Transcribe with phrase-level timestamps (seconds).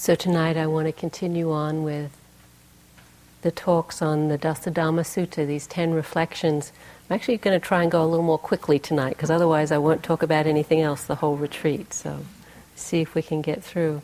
[0.00, 2.10] So tonight I want to continue on with
[3.42, 6.72] the talks on the Dasadhamma Sutta, these ten reflections.
[7.10, 9.76] I'm actually going to try and go a little more quickly tonight because otherwise I
[9.76, 11.92] won't talk about anything else the whole retreat.
[11.92, 12.20] So
[12.76, 14.00] see if we can get through.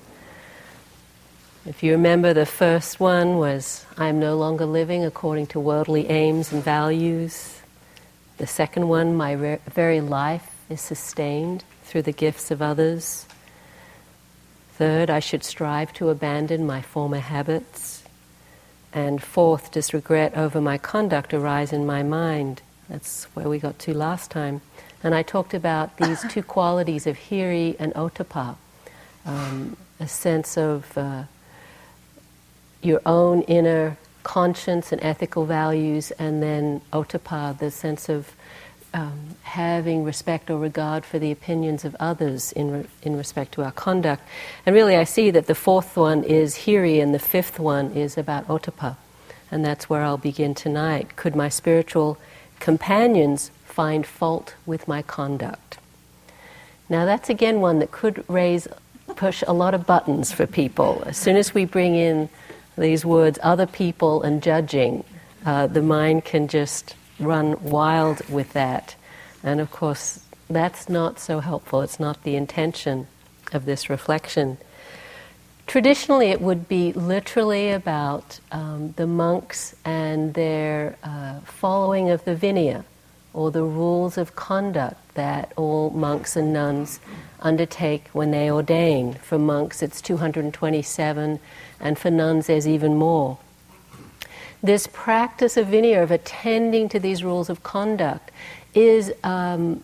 [1.65, 6.11] If you remember, the first one was I am no longer living according to worldly
[6.11, 7.63] aims and values.
[8.37, 13.25] The second one, my re- very life is sustained through the gifts of others.
[14.77, 18.05] Third, I should strive to abandon my former habits.
[18.93, 22.63] And fourth, does regret over my conduct arise in my mind?
[22.89, 24.61] That's where we got to last time.
[25.03, 28.57] And I talked about these two qualities of hiri and ottappa
[29.27, 31.25] um, a sense of uh,
[32.83, 38.35] your own inner conscience and ethical values, and then ottappa, the sense of
[38.97, 43.63] um, having respect or regard for the opinions of others in, re- in respect to
[43.63, 44.23] our conduct.
[44.65, 48.17] And really, I see that the fourth one is hiri, and the fifth one is
[48.17, 48.97] about ottappa.
[49.51, 51.15] And that's where I'll begin tonight.
[51.17, 52.17] Could my spiritual
[52.59, 55.79] companions find fault with my conduct?
[56.89, 58.67] Now, that's again one that could raise,
[59.15, 61.03] push a lot of buttons for people.
[61.05, 62.31] As soon as we bring in
[62.79, 65.05] these words, other people and judging,
[65.45, 68.95] uh, the mind can just run wild with that.
[69.43, 71.83] And of course, that's not so helpful.
[71.83, 73.07] It's not the intention
[73.53, 74.59] of this reflection.
[75.67, 82.37] Traditionally, it would be literally about um, the monks and their uh, following of the
[82.37, 82.85] Vinaya,
[83.35, 87.01] or the rules of conduct that all monks and nuns
[87.41, 89.15] undertake when they ordain.
[89.15, 91.41] For monks, it's 227,
[91.81, 93.39] and for nuns, there's even more
[94.67, 98.31] this practice of vinaya, of attending to these rules of conduct,
[98.75, 99.83] is um,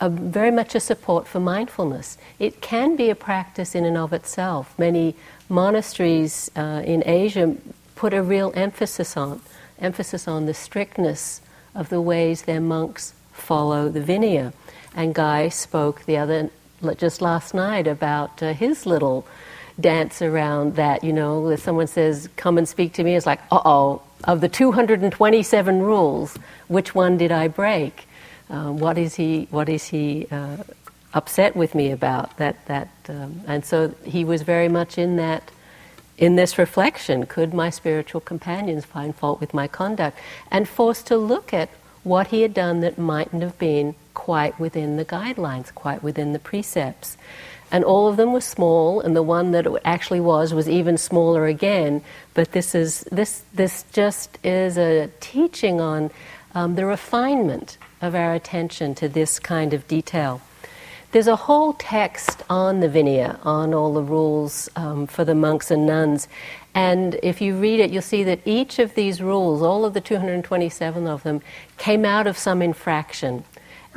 [0.00, 2.18] a, very much a support for mindfulness.
[2.38, 4.78] It can be a practice in and of itself.
[4.78, 5.14] Many
[5.48, 7.56] monasteries uh, in Asia
[7.94, 9.40] put a real emphasis on
[9.78, 11.42] emphasis on the strictness
[11.74, 14.52] of the ways their monks follow the Vinaya.
[14.94, 16.50] And Guy spoke the other
[16.96, 19.26] just last night about uh, his little
[19.80, 21.04] dance around that.
[21.04, 24.40] You know, if someone says, "Come and speak to me," it's like, "Uh oh." Of
[24.40, 26.36] the 227 rules,
[26.68, 28.08] which one did I break?
[28.50, 29.46] Uh, what is he?
[29.50, 30.56] What is he uh,
[31.14, 32.36] upset with me about?
[32.38, 35.50] That that, um, and so he was very much in that.
[36.18, 40.18] In this reflection, could my spiritual companions find fault with my conduct?
[40.50, 41.68] And forced to look at
[42.04, 46.38] what he had done that mightn't have been quite within the guidelines, quite within the
[46.38, 47.18] precepts
[47.76, 51.44] and all of them were small, and the one that actually was was even smaller
[51.44, 52.00] again.
[52.32, 56.10] But this is this this just is a teaching on
[56.54, 60.40] um, the refinement of our attention to this kind of detail.
[61.12, 65.70] There's a whole text on the Vinaya, on all the rules um, for the monks
[65.70, 66.28] and nuns.
[66.74, 70.00] And if you read it, you'll see that each of these rules, all of the
[70.00, 71.42] 227 of them,
[71.76, 73.44] came out of some infraction.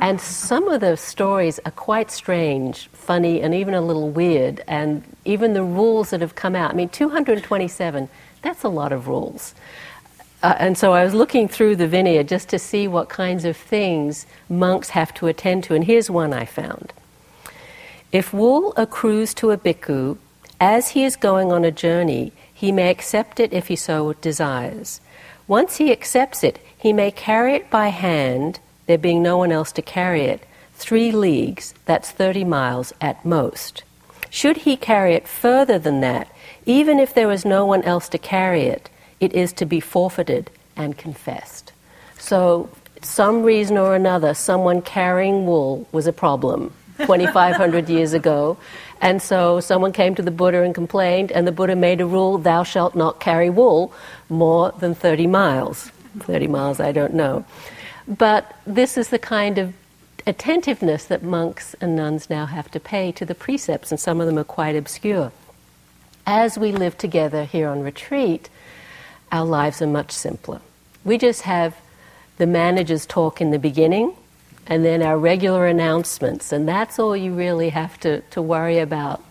[0.00, 4.64] And some of the stories are quite strange, funny, and even a little weird.
[4.66, 8.08] And even the rules that have come out I mean, 227,
[8.40, 9.54] that's a lot of rules.
[10.42, 13.58] Uh, and so I was looking through the Vinaya just to see what kinds of
[13.58, 15.74] things monks have to attend to.
[15.74, 16.94] And here's one I found.
[18.10, 20.16] If wool accrues to a bhikkhu,
[20.58, 25.00] as he is going on a journey, he may accept it if he so desires.
[25.46, 28.60] Once he accepts it, he may carry it by hand
[28.90, 30.42] there being no one else to carry it,
[30.74, 33.84] three leagues, that's 30 miles at most.
[34.30, 36.26] Should he carry it further than that,
[36.66, 38.90] even if there was no one else to carry it,
[39.20, 41.72] it is to be forfeited and confessed.
[42.18, 42.68] So,
[43.00, 48.56] some reason or another, someone carrying wool was a problem 2,500 years ago.
[49.00, 52.38] And so someone came to the Buddha and complained, and the Buddha made a rule
[52.38, 53.92] thou shalt not carry wool
[54.28, 55.92] more than 30 miles.
[56.18, 57.44] 30 miles, I don't know.
[58.10, 59.72] But this is the kind of
[60.26, 64.26] attentiveness that monks and nuns now have to pay to the precepts, and some of
[64.26, 65.30] them are quite obscure.
[66.26, 68.50] As we live together here on retreat,
[69.30, 70.60] our lives are much simpler.
[71.04, 71.76] We just have
[72.36, 74.14] the manager's talk in the beginning
[74.66, 79.22] and then our regular announcements, and that's all you really have to, to worry about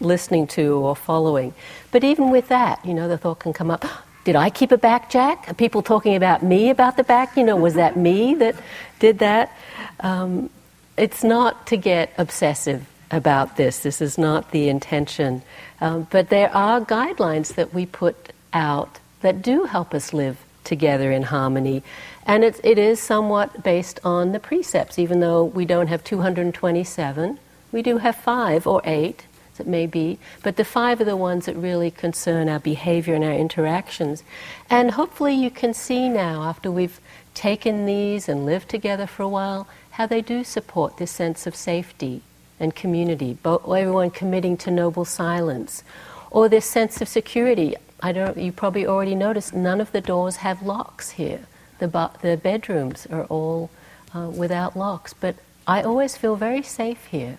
[0.00, 1.52] listening to or following.
[1.90, 3.84] But even with that, you know, the thought can come up
[4.30, 5.46] did I keep a back, Jack?
[5.48, 7.36] Are people talking about me about the back?
[7.36, 8.54] You know, was that me that
[9.00, 9.50] did that?
[9.98, 10.50] Um,
[10.96, 13.80] it's not to get obsessive about this.
[13.80, 15.42] This is not the intention.
[15.80, 21.10] Um, but there are guidelines that we put out that do help us live together
[21.10, 21.82] in harmony.
[22.24, 27.36] And it's, it is somewhat based on the precepts, even though we don't have 227.
[27.72, 29.26] We do have five or eight
[29.60, 33.22] that may be, but the five are the ones that really concern our behavior and
[33.24, 34.24] our interactions.
[34.68, 37.00] And hopefully, you can see now, after we've
[37.34, 41.54] taken these and lived together for a while, how they do support this sense of
[41.54, 42.22] safety
[42.58, 45.84] and community, everyone committing to noble silence,
[46.30, 47.76] or this sense of security.
[48.02, 48.36] I don't.
[48.36, 51.40] You probably already noticed none of the doors have locks here.
[51.78, 51.88] The
[52.22, 53.70] the bedrooms are all
[54.14, 55.36] uh, without locks, but
[55.66, 57.38] I always feel very safe here.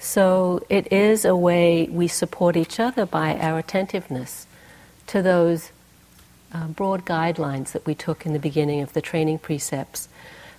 [0.00, 4.46] So it is a way we support each other by our attentiveness
[5.08, 5.72] to those
[6.52, 10.08] uh, broad guidelines that we took in the beginning of the training precepts.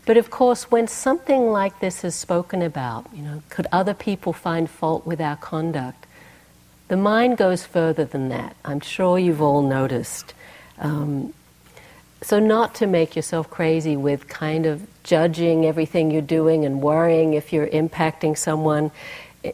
[0.05, 4.31] But of course, when something like this is spoken about, you know, could other people
[4.31, 6.05] find fault with our conduct?
[6.87, 8.55] The mind goes further than that.
[8.63, 10.35] I'm sure you've all noticed.
[10.77, 11.33] Um,
[12.21, 17.33] so, not to make yourself crazy with kind of judging everything you're doing and worrying
[17.33, 18.91] if you're impacting someone,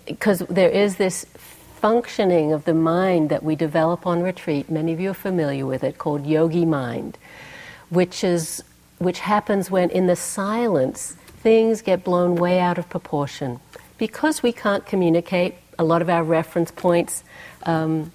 [0.06, 1.26] because there is this
[1.76, 4.70] functioning of the mind that we develop on retreat.
[4.70, 7.18] Many of you are familiar with it, called yogi mind,
[7.90, 8.64] which is
[8.98, 13.60] which happens when in the silence things get blown way out of proportion
[13.98, 15.56] because we can't communicate.
[15.80, 17.24] A lot of our reference points.
[17.64, 18.12] Um,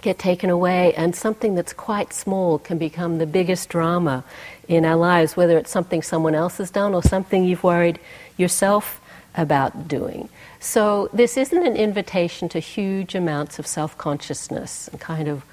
[0.00, 4.22] get taken away, and something that's quite small can become the biggest drama
[4.68, 7.98] in our lives, whether it's something someone else has done or something you've worried
[8.36, 9.00] yourself
[9.36, 10.28] about doing.
[10.60, 15.44] So, this isn't an invitation to huge amounts of self consciousness and kind of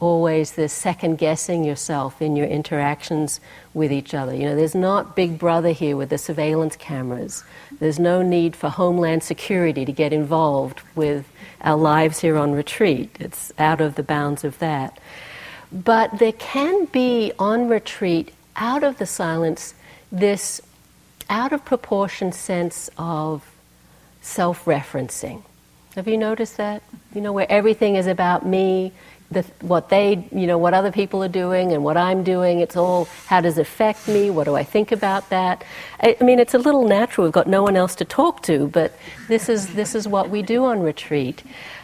[0.00, 3.38] always this second guessing yourself in your interactions
[3.74, 4.34] with each other.
[4.34, 7.44] You know, there's not Big Brother here with the surveillance cameras.
[7.78, 13.14] There's no need for Homeland Security to get involved with our lives here on retreat.
[13.20, 14.98] It's out of the bounds of that.
[15.70, 19.74] But there can be on retreat, out of the silence,
[20.10, 20.60] this
[21.30, 23.42] out of proportion sense of
[24.20, 25.42] self referencing.
[25.94, 26.82] Have you noticed that?
[27.14, 28.92] You know, where everything is about me,
[29.30, 32.60] the, what they, you know, what other people are doing and what I'm doing.
[32.60, 34.30] It's all how does it affect me?
[34.30, 35.64] What do I think about that?
[36.00, 37.26] I, I, mean, it's a little natural.
[37.26, 38.92] We've got no one else to talk to, but
[39.28, 41.42] this is this is what we do on retreat.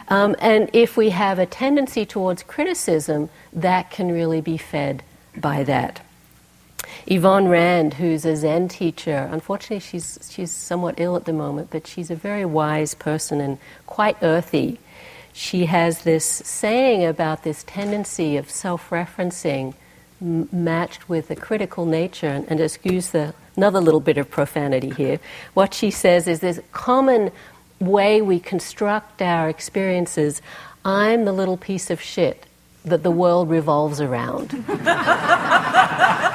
[0.09, 5.03] Um, and if we have a tendency towards criticism, that can really be fed
[5.35, 6.01] by that.
[7.07, 11.87] Yvonne Rand, who's a Zen teacher, unfortunately she's she's somewhat ill at the moment, but
[11.87, 14.79] she's a very wise person and quite earthy
[15.37, 19.75] she has this saying about this tendency of self referencing
[20.19, 22.27] m- matched with a critical nature.
[22.27, 25.19] And, and excuse the, another little bit of profanity here.
[25.53, 27.31] What she says is this common
[27.79, 30.41] way we construct our experiences
[30.83, 32.47] I'm the little piece of shit
[32.85, 34.51] that the world revolves around.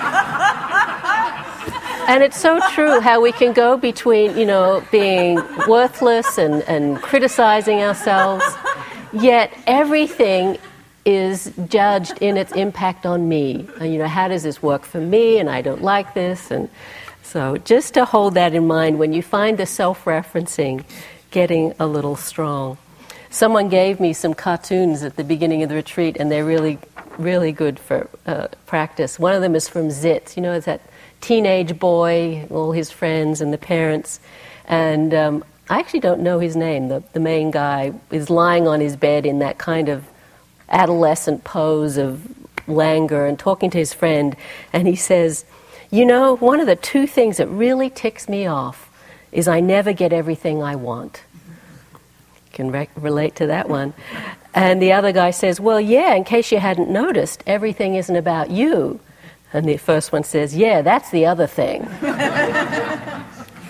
[2.09, 7.01] and it's so true how we can go between, you know, being worthless and, and
[7.01, 8.45] criticizing ourselves
[9.13, 10.59] Yet everything
[11.05, 13.69] is judged in its impact on me.
[13.79, 15.39] And, you know, how does this work for me?
[15.39, 16.51] And I don't like this.
[16.51, 16.71] And
[17.23, 20.85] so, just to hold that in mind when you find the self referencing
[21.31, 22.79] getting a little strong.
[23.31, 26.79] Someone gave me some cartoons at the beginning of the retreat, and they're really,
[27.17, 29.19] really good for uh, practice.
[29.19, 30.37] One of them is from Zits.
[30.37, 30.83] You know, it's that
[31.23, 34.21] teenage boy, all his friends, and the parents.
[34.67, 36.89] And um, I actually don't know his name.
[36.89, 40.05] The, the main guy is lying on his bed in that kind of
[40.69, 42.29] adolescent pose of
[42.69, 44.37] languor and talking to his friend,
[44.73, 45.45] and he says,
[45.91, 48.91] You know, one of the two things that really ticks me off
[49.31, 51.23] is I never get everything I want.
[52.53, 53.95] Can re- relate to that one.
[54.55, 58.51] And the other guy says, Well, yeah, in case you hadn't noticed, everything isn't about
[58.51, 59.01] you.
[59.53, 61.89] And the first one says, Yeah, that's the other thing.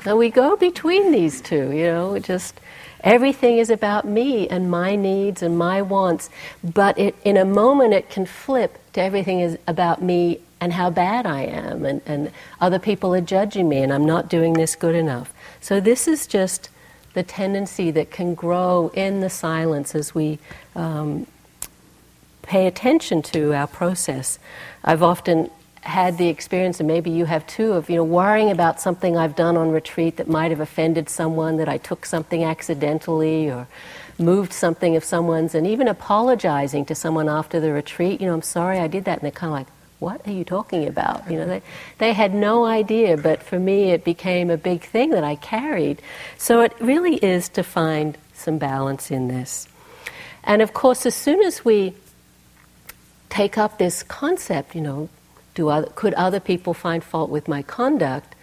[0.05, 2.61] So we go between these two, you know, just
[3.05, 6.29] everything is about me and my needs and my wants.
[6.65, 10.91] But it, in a moment, it can flip to everything is about me and how
[10.91, 14.77] bad I am, and, and other people are judging me, and I'm not doing this
[14.77, 15.33] good enough.
[15.61, 16.69] So, this is just
[17.15, 20.39] the tendency that can grow in the silence as we
[20.77, 21.27] um,
[22.43, 24.39] pay attention to our process.
[24.85, 25.51] I've often
[25.83, 29.37] had the experience, and maybe you have too, of you know worrying about something I've
[29.37, 33.67] done on retreat that might have offended someone, that I took something accidentally or
[34.19, 38.21] moved something of someone's, and even apologizing to someone after the retreat.
[38.21, 39.67] You know, I'm sorry I did that, and they're kind of like,
[39.99, 41.63] "What are you talking about?" You know, they
[41.99, 46.01] they had no idea, but for me, it became a big thing that I carried.
[46.39, 49.67] So it really is to find some balance in this,
[50.45, 51.95] and of course, as soon as we
[53.31, 55.09] take up this concept, you know,
[55.55, 58.35] do other, could other people find fault with my conduct?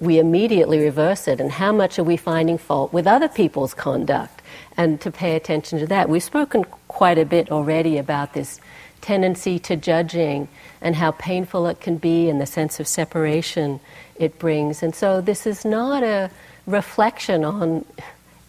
[0.00, 1.40] We immediately reverse it.
[1.40, 4.42] And how much are we finding fault with other people's conduct?
[4.76, 6.08] and to pay attention to that.
[6.08, 8.60] We've spoken quite a bit already about this
[9.00, 10.48] tendency to judging
[10.80, 13.80] and how painful it can be and the sense of separation
[14.16, 14.82] it brings.
[14.82, 16.30] And so this is not a
[16.66, 17.84] reflection on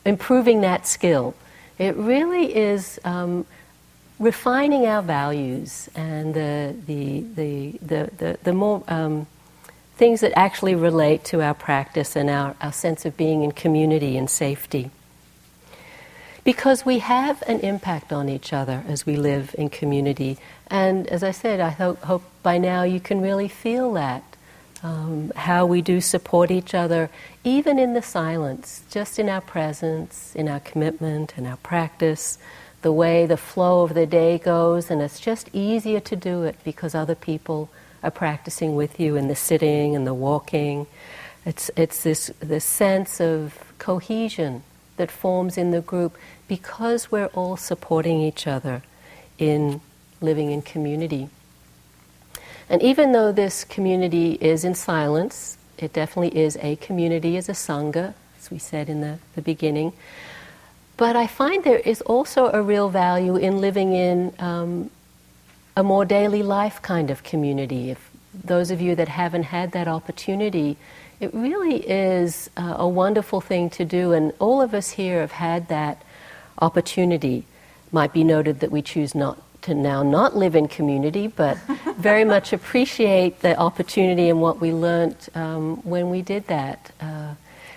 [0.05, 1.33] improving that skill.
[1.79, 3.45] It really is um,
[4.20, 9.27] refining our values and the, the, the, the, the, the more um,
[9.96, 14.17] things that actually relate to our practice and our, our sense of being in community
[14.17, 14.91] and safety.
[16.43, 20.38] Because we have an impact on each other as we live in community.
[20.67, 24.24] And as I said, I hope, hope by now you can really feel that.
[24.84, 27.10] Um, how we do support each other,
[27.46, 32.38] even in the silence, just in our presence, in our commitment, in our practice,
[32.84, 36.56] the way the flow of the day goes, and it's just easier to do it
[36.63, 37.70] because other people
[38.04, 40.86] are practicing with you in the sitting and the walking.
[41.46, 44.63] It's, it's this, this sense of cohesion
[44.98, 46.16] that forms in the group
[46.48, 48.84] because we're all supporting each other
[49.40, 49.82] in
[50.22, 51.30] living in community.
[52.70, 57.54] And even though this community is in silence, it definitely is a community as a
[57.54, 59.94] Sangha, as we said in the, the beginning.
[60.97, 64.91] But I find there is also a real value in living in um,
[65.75, 67.89] a more daily life kind of community.
[67.89, 70.77] If those of you that haven't had that opportunity,
[71.19, 75.31] it really is uh, a wonderful thing to do, and all of us here have
[75.31, 76.01] had that
[76.59, 77.45] opportunity.
[77.91, 81.57] Might be noted that we choose not to now not live in community, but
[81.97, 86.91] very much appreciate the opportunity and what we learned um, when we did that.
[87.00, 87.33] Uh,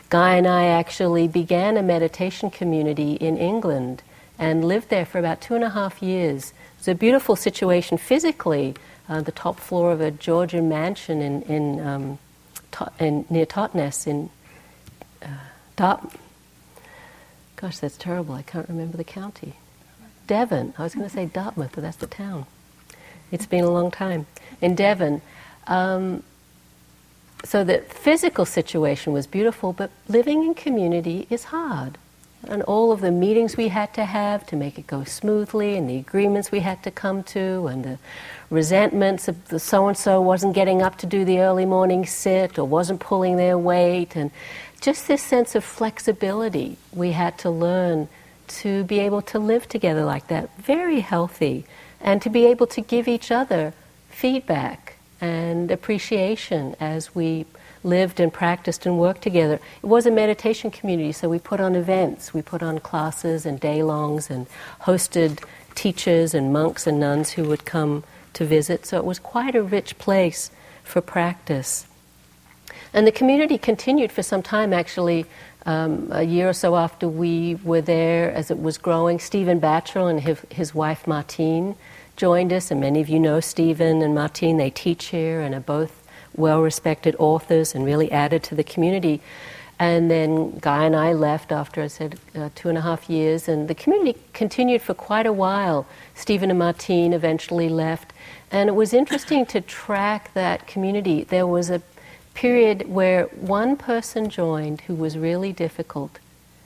[0.08, 4.02] Guy and I actually began a meditation community in England
[4.38, 6.52] and lived there for about two and a half years
[6.86, 8.76] it's a beautiful situation physically,
[9.08, 12.18] uh, the top floor of a Georgian mansion in, in, um,
[13.00, 14.30] in near Totnes in
[15.20, 15.26] uh,
[15.74, 16.12] Dart.
[17.56, 18.36] Gosh, that's terrible.
[18.36, 19.54] I can't remember the county.
[20.28, 20.74] Devon.
[20.78, 22.46] I was going to say Dartmouth, but that's the town.
[23.32, 24.26] It's been a long time.
[24.60, 25.22] In Devon.
[25.66, 26.22] Um,
[27.44, 31.98] so the physical situation was beautiful, but living in community is hard.
[32.48, 35.88] And all of the meetings we had to have to make it go smoothly, and
[35.88, 37.98] the agreements we had to come to, and the
[38.50, 42.58] resentments of the so and so wasn't getting up to do the early morning sit
[42.58, 44.30] or wasn't pulling their weight, and
[44.80, 48.08] just this sense of flexibility we had to learn
[48.46, 51.64] to be able to live together like that, very healthy,
[52.00, 53.72] and to be able to give each other
[54.08, 54.85] feedback
[55.20, 57.46] and appreciation as we
[57.82, 59.60] lived and practiced and worked together.
[59.82, 63.60] It was a meditation community, so we put on events, we put on classes and
[63.60, 64.46] day longs and
[64.82, 65.42] hosted
[65.74, 68.04] teachers and monks and nuns who would come
[68.34, 68.86] to visit.
[68.86, 70.50] So it was quite a rich place
[70.82, 71.86] for practice.
[72.92, 75.26] And the community continued for some time, actually.
[75.64, 80.08] Um, a year or so after we were there, as it was growing, Stephen Batchelor
[80.10, 81.74] and his, his wife Martine
[82.16, 84.56] joined us, and many of you know Stephen and Martine.
[84.56, 86.02] They teach here and are both
[86.34, 89.20] well respected authors and really added to the community.
[89.78, 93.46] And then Guy and I left after, I said, uh, two and a half years,
[93.46, 95.86] and the community continued for quite a while.
[96.14, 98.14] Stephen and Martine eventually left,
[98.50, 101.24] and it was interesting to track that community.
[101.24, 101.82] There was a
[102.32, 106.18] period where one person joined who was really difficult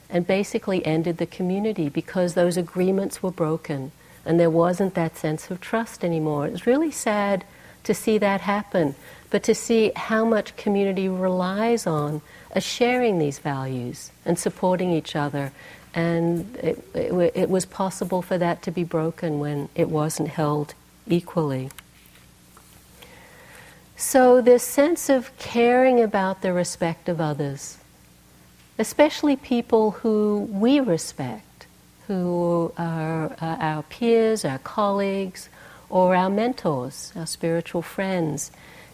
[0.09, 3.91] and basically ended the community because those agreements were broken
[4.25, 6.47] and there wasn't that sense of trust anymore.
[6.47, 7.43] It was really sad
[7.83, 8.95] to see that happen
[9.31, 15.15] but to see how much community relies on a sharing these values and supporting each
[15.15, 15.51] other.
[15.95, 20.73] And it, it, it was possible for that to be broken when it wasn't held
[21.07, 21.71] equally.
[23.95, 27.77] So, this sense of caring about the respect of others,
[28.79, 31.45] especially people who we respect,
[32.11, 35.47] who are uh, our peers, our colleagues,
[35.89, 38.51] or our mentors, our spiritual friends,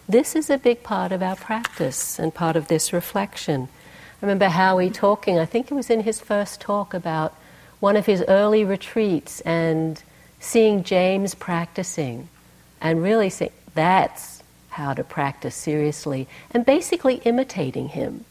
[0.08, 3.68] this is a big part of our practice and part of this reflection.
[4.22, 7.34] I remember Howie talking, I think it was in his first talk about
[7.80, 10.00] one of his early retreats and
[10.38, 12.28] seeing James practicing
[12.80, 18.24] and really saying, that's how to practice seriously, and basically imitating him.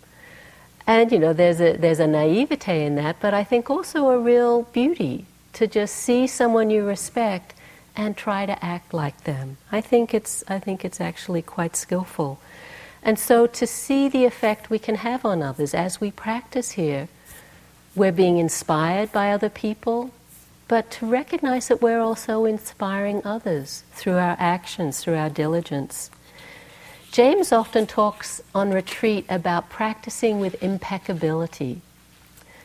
[0.88, 4.17] And you know, there's a, there's a naivete in that, but I think also a
[4.17, 7.53] real beauty to just see someone you respect
[7.96, 9.58] and try to act like them.
[9.70, 12.39] I think it's, I think it's actually quite skillful.
[13.03, 17.10] And so to see the effect we can have on others as we practice here,
[17.96, 20.12] we're being inspired by other people,
[20.67, 26.12] but to recognize that we're also inspiring others through our actions, through our diligence.
[27.18, 31.82] James often talks on retreat about practicing with impeccability.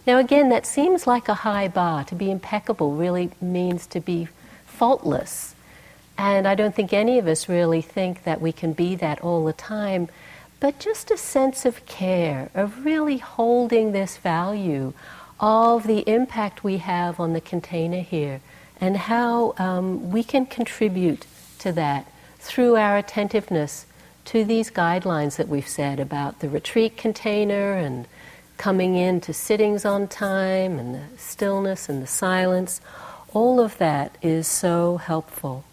[0.07, 2.05] Now, again, that seems like a high bar.
[2.05, 4.29] To be impeccable really means to be
[4.67, 5.55] faultless.
[6.19, 9.43] And I don't think any of us really think that we can be that all
[9.47, 10.11] the time,
[10.61, 14.93] but just a sense of care, of really holding this value
[15.41, 18.43] of the impact we have on the container here
[18.79, 21.25] and how um, we can contribute
[21.61, 22.07] to that
[22.39, 23.87] through our attentiveness
[24.33, 28.07] to these guidelines that we've said about the retreat container and
[28.57, 32.81] coming in to sittings on time and the stillness and the silence.
[33.35, 35.65] All of that is so helpful.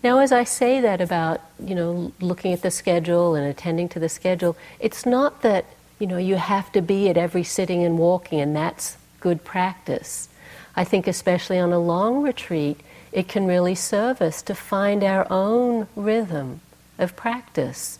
[0.00, 3.98] Now, as I say that about, you know, looking at the schedule and attending to
[3.98, 5.64] the schedule, it's not that,
[5.98, 10.28] you know, you have to be at every sitting and walking and that's good practice.
[10.76, 12.78] I think, especially on a long retreat,
[13.10, 16.60] it can really serve us to find our own rhythm
[16.98, 17.98] of practice,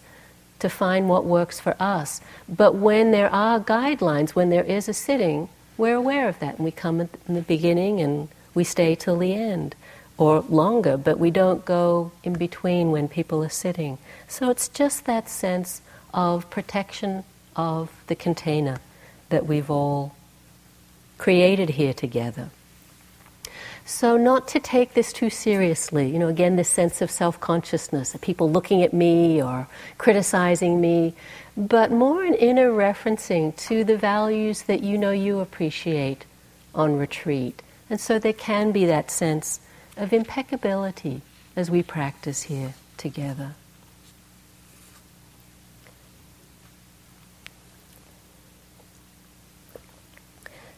[0.58, 2.20] to find what works for us.
[2.48, 6.64] But when there are guidelines, when there is a sitting, we're aware of that and
[6.64, 9.74] we come in the beginning and we stay till the end
[10.16, 13.98] or longer, but we don't go in between when people are sitting.
[14.28, 15.82] So it's just that sense
[16.14, 17.24] of protection
[17.54, 18.78] of the container
[19.28, 20.14] that we've all
[21.18, 22.48] created here together.
[23.88, 26.10] So, not to take this too seriously.
[26.10, 31.14] You know, again, this sense of self consciousness, people looking at me or criticizing me,
[31.56, 36.24] but more an inner referencing to the values that you know you appreciate
[36.74, 37.62] on retreat.
[37.88, 39.60] And so there can be that sense
[39.96, 41.22] of impeccability
[41.54, 43.54] as we practice here together.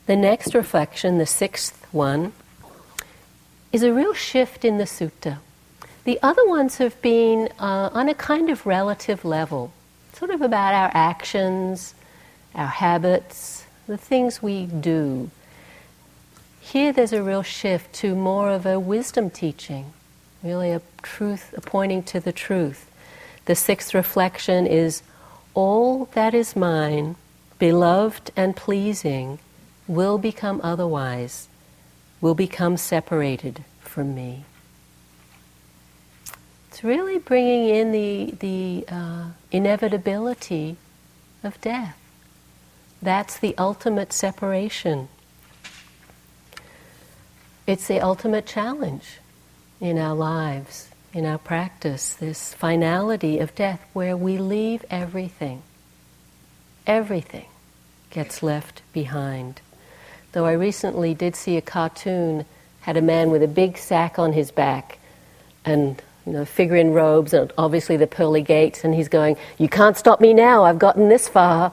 [0.05, 2.35] The next reflection, the sixth one,
[3.72, 5.38] is a real shift in the sutta.
[6.04, 9.72] The other ones have been uh, on a kind of relative level,
[10.14, 11.94] sort of about our actions,
[12.54, 15.30] our habits, the things we do.
[16.60, 19.92] Here there's a real shift to more of a wisdom teaching,
[20.42, 22.90] really a truth, a pointing to the truth.
[23.44, 25.02] The sixth reflection is
[25.52, 27.16] all that is mine,
[27.59, 29.38] beloved and pleasing,
[29.87, 31.48] will become otherwise
[32.20, 34.44] will become separated from me.
[36.68, 40.76] It's really bringing in the, the uh, inevitability
[41.42, 41.98] of death.
[43.00, 45.09] That's the ultimate separation.
[47.66, 49.18] It's the ultimate challenge
[49.81, 55.62] in our lives, in our practice, this finality of death where we leave everything.
[56.87, 57.46] Everything
[58.11, 59.61] gets left behind.
[60.33, 62.45] Though I recently did see a cartoon,
[62.81, 64.99] had a man with a big sack on his back
[65.64, 69.69] and you know, figure in robes and obviously the pearly gates, and he's going, You
[69.69, 71.73] can't stop me now, I've gotten this far.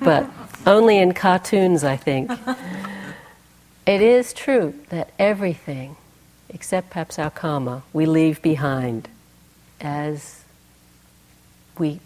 [0.00, 0.30] but
[0.66, 2.30] only in cartoons, I think.
[3.86, 5.96] it is true that everything,
[6.48, 9.08] except perhaps our karma, we leave behind
[9.80, 10.44] as
[11.78, 11.98] we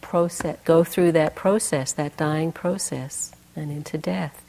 [0.00, 4.45] process, go through that process, that dying process, and into death.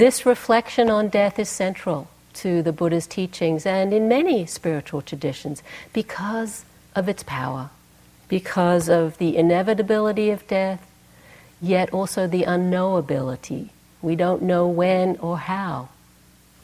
[0.00, 5.62] This reflection on death is central to the Buddha's teachings and in many spiritual traditions
[5.92, 6.64] because
[6.96, 7.68] of its power,
[8.26, 10.90] because of the inevitability of death,
[11.60, 13.68] yet also the unknowability.
[14.00, 15.90] We don't know when or how.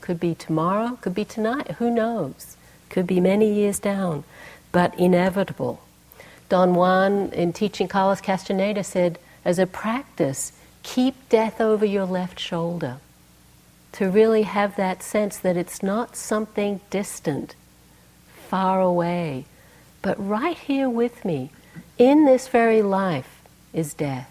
[0.01, 2.57] Could be tomorrow, could be tonight, who knows?
[2.89, 4.25] Could be many years down,
[4.73, 5.83] but inevitable.
[6.49, 12.41] Don Juan, in teaching Carlos Castaneda, said, as a practice, keep death over your left
[12.41, 12.97] shoulder
[13.97, 17.55] to really have that sense that it's not something distant,
[18.47, 19.47] far away,
[20.03, 21.51] but right here with me,
[21.97, 23.41] in this very life,
[23.73, 24.31] is death.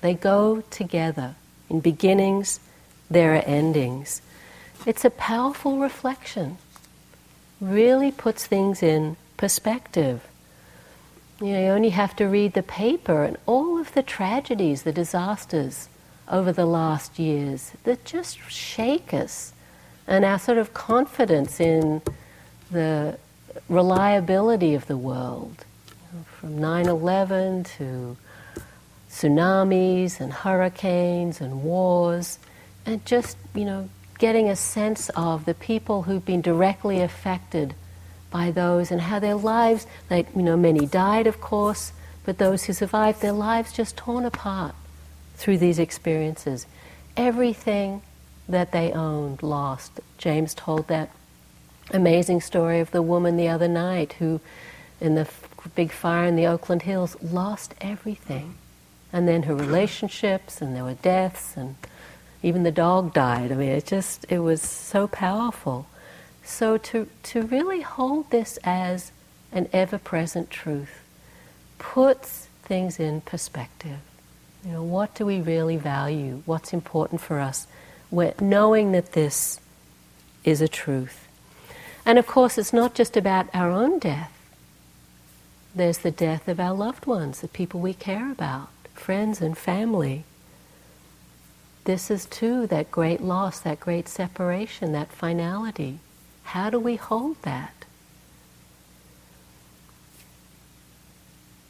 [0.00, 1.34] They go together.
[1.68, 2.60] In beginnings,
[3.10, 4.22] there are endings.
[4.86, 6.58] It's a powerful reflection.
[7.60, 10.24] Really puts things in perspective.
[11.40, 14.92] You know, you only have to read the paper and all of the tragedies, the
[14.92, 15.88] disasters
[16.30, 19.52] over the last years that just shake us
[20.06, 22.02] and our sort of confidence in
[22.70, 23.18] the
[23.68, 25.64] reliability of the world.
[26.40, 28.16] From 9 11 to
[29.10, 32.38] tsunamis and hurricanes and wars,
[32.86, 33.88] and just, you know,
[34.18, 37.74] getting a sense of the people who've been directly affected
[38.30, 41.92] by those and how their lives, like, you know, many died, of course,
[42.24, 44.74] but those who survived, their lives just torn apart
[45.38, 46.66] through these experiences.
[47.16, 48.02] Everything
[48.48, 50.00] that they owned lost.
[50.18, 51.10] James told that
[51.92, 54.40] amazing story of the woman the other night who,
[55.00, 55.26] in the
[55.74, 58.54] big fire in the Oakland Hills, lost everything.
[59.12, 61.76] And then her relationships, and there were deaths, and
[62.42, 63.50] Even the dog died.
[63.50, 65.86] I mean, it just, it was so powerful.
[66.44, 69.12] So to, to really hold this as
[69.52, 71.02] an ever present truth
[71.78, 73.98] puts things in perspective.
[74.64, 76.42] You know, what do we really value?
[76.44, 77.66] What's important for us?
[78.10, 79.60] We're knowing that this
[80.44, 81.26] is a truth.
[82.04, 84.32] And of course, it's not just about our own death.
[85.74, 90.24] There's the death of our loved ones, the people we care about, friends and family.
[91.84, 96.00] This is too that great loss, that great separation, that finality.
[96.44, 97.72] How do we hold that?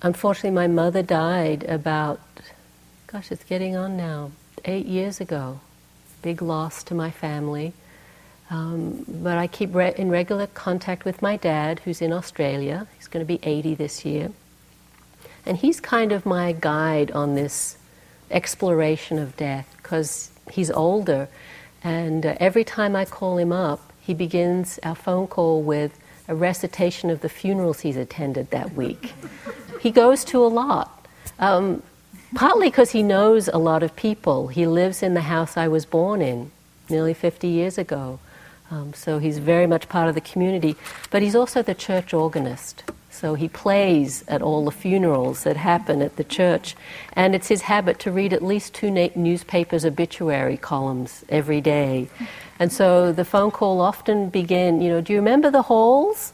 [0.01, 2.21] Unfortunately, my mother died about,
[3.09, 4.31] gosh, it's getting on now,
[4.67, 5.61] eight years ago.
[6.21, 7.73] Big loss to my family.
[8.51, 12.87] Um, but I keep re- in regular contact with my dad, who's in Australia.
[12.97, 14.31] He's going to be 80 this year.
[15.47, 17.79] And he's kind of my guide on this
[18.31, 21.29] exploration of death because he's older.
[21.83, 26.35] And uh, every time I call him up, he begins our phone call with a
[26.35, 29.15] recitation of the funerals he's attended that week.
[29.81, 31.07] he goes to a lot.
[31.39, 31.83] Um,
[32.35, 34.49] partly because he knows a lot of people.
[34.49, 36.51] He lives in the house I was born in
[36.89, 38.19] nearly 50 years ago.
[38.71, 40.77] Um, so he's very much part of the community.
[41.11, 42.85] But he's also the church organist.
[43.11, 46.77] So he plays at all the funerals that happen at the church.
[47.15, 52.09] And it's his habit to read at least two na- newspapers' obituary columns every day.
[52.61, 56.33] And so the phone call often began, you know, do you remember the Halls?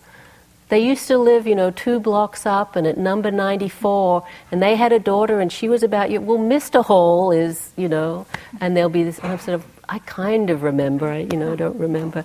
[0.68, 4.76] They used to live, you know, two blocks up and at number 94, and they
[4.76, 6.20] had a daughter and she was about you.
[6.20, 6.84] Well, Mr.
[6.84, 8.26] Hall is, you know,
[8.60, 11.54] and there'll be this, and I'm sort of, I kind of remember, I, you know,
[11.54, 12.24] don't remember.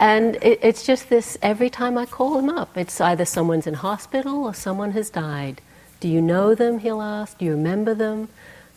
[0.00, 3.74] And it, it's just this every time I call him up, it's either someone's in
[3.74, 5.60] hospital or someone has died.
[6.00, 6.78] Do you know them?
[6.78, 7.38] He'll ask.
[7.38, 8.28] Do you remember them?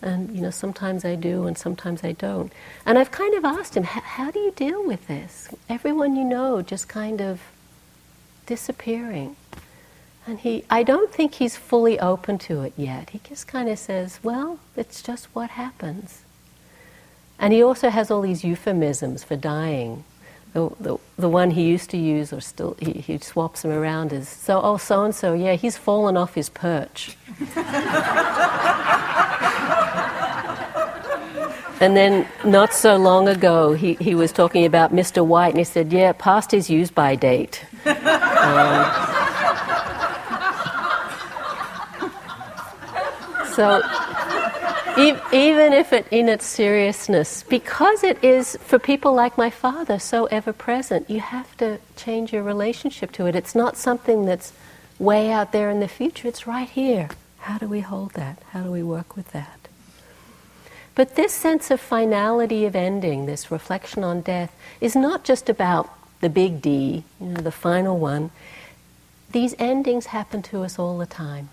[0.01, 2.51] And, you know, sometimes I do and sometimes I don't.
[2.87, 5.49] And I've kind of asked him, how do you deal with this?
[5.69, 7.39] Everyone you know just kind of
[8.45, 9.35] disappearing.
[10.27, 13.09] And he, I don't think he's fully open to it yet.
[13.09, 16.21] He just kind of says, well, it's just what happens.
[17.39, 20.03] And he also has all these euphemisms for dying.
[20.53, 24.13] The, the, the one he used to use, or still, he, he swaps them around,
[24.13, 27.17] is so, oh, so and so, yeah, he's fallen off his perch.
[31.79, 35.25] and then, not so long ago, he, he was talking about Mr.
[35.25, 37.65] White, and he said, yeah, past his use by date.
[37.85, 38.85] Um,
[43.53, 43.81] so,
[44.97, 50.25] even if it, in its seriousness, because it is for people like my father so
[50.25, 53.35] ever present, you have to change your relationship to it.
[53.35, 54.53] It's not something that's
[54.99, 57.09] way out there in the future, it's right here.
[57.39, 58.37] How do we hold that?
[58.51, 59.67] How do we work with that?
[60.93, 65.89] But this sense of finality of ending, this reflection on death, is not just about
[66.21, 68.31] the big D, you know, the final one.
[69.31, 71.49] These endings happen to us all the time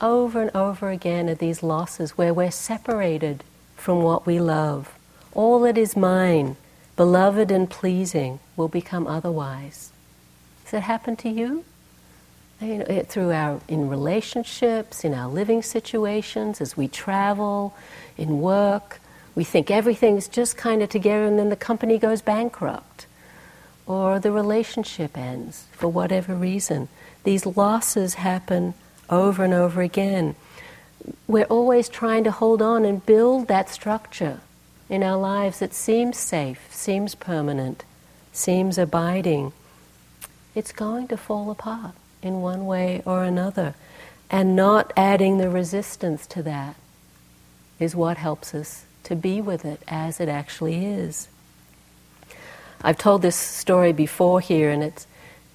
[0.00, 3.42] over and over again are these losses where we're separated
[3.76, 4.92] from what we love.
[5.32, 6.56] All that is mine,
[6.96, 9.90] beloved and pleasing, will become otherwise.
[10.64, 11.64] Does that happen to you?
[12.60, 17.74] you know, through our in relationships, in our living situations, as we travel,
[18.16, 18.98] in work,
[19.34, 23.06] we think everything's just kind of together, and then the company goes bankrupt,
[23.86, 26.88] or the relationship ends for whatever reason.
[27.24, 28.74] These losses happen
[29.08, 30.34] over and over again.
[31.28, 34.40] We're always trying to hold on and build that structure
[34.88, 37.84] in our lives that seems safe, seems permanent,
[38.32, 39.52] seems abiding.
[40.54, 43.74] It's going to fall apart in one way or another.
[44.30, 46.74] And not adding the resistance to that
[47.78, 51.28] is what helps us to be with it as it actually is.
[52.86, 55.08] I've told this story before here, and it's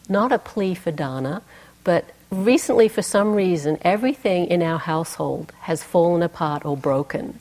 [0.09, 1.41] not a plea for dana,
[1.85, 7.39] but recently, for some reason, everything in our household has fallen apart or broken.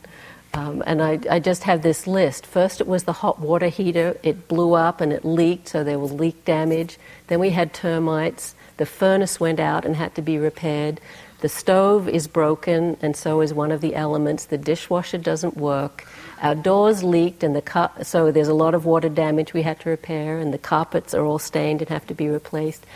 [0.55, 2.47] Um, and I, I, just have this list.
[2.47, 4.17] First, it was the hot water heater.
[4.23, 6.97] It blew up and it leaked, so there was leak damage.
[7.27, 8.55] Then we had termites.
[8.77, 11.01] The furnace went out and had to be repaired.
[11.41, 14.45] The stove is broken, and so is one of the elements.
[14.45, 16.07] The dishwasher doesn't work.
[16.41, 19.79] Our doors leaked, and the car- so there's a lot of water damage we had
[19.81, 22.87] to repair, and the carpets are all stained and have to be replaced.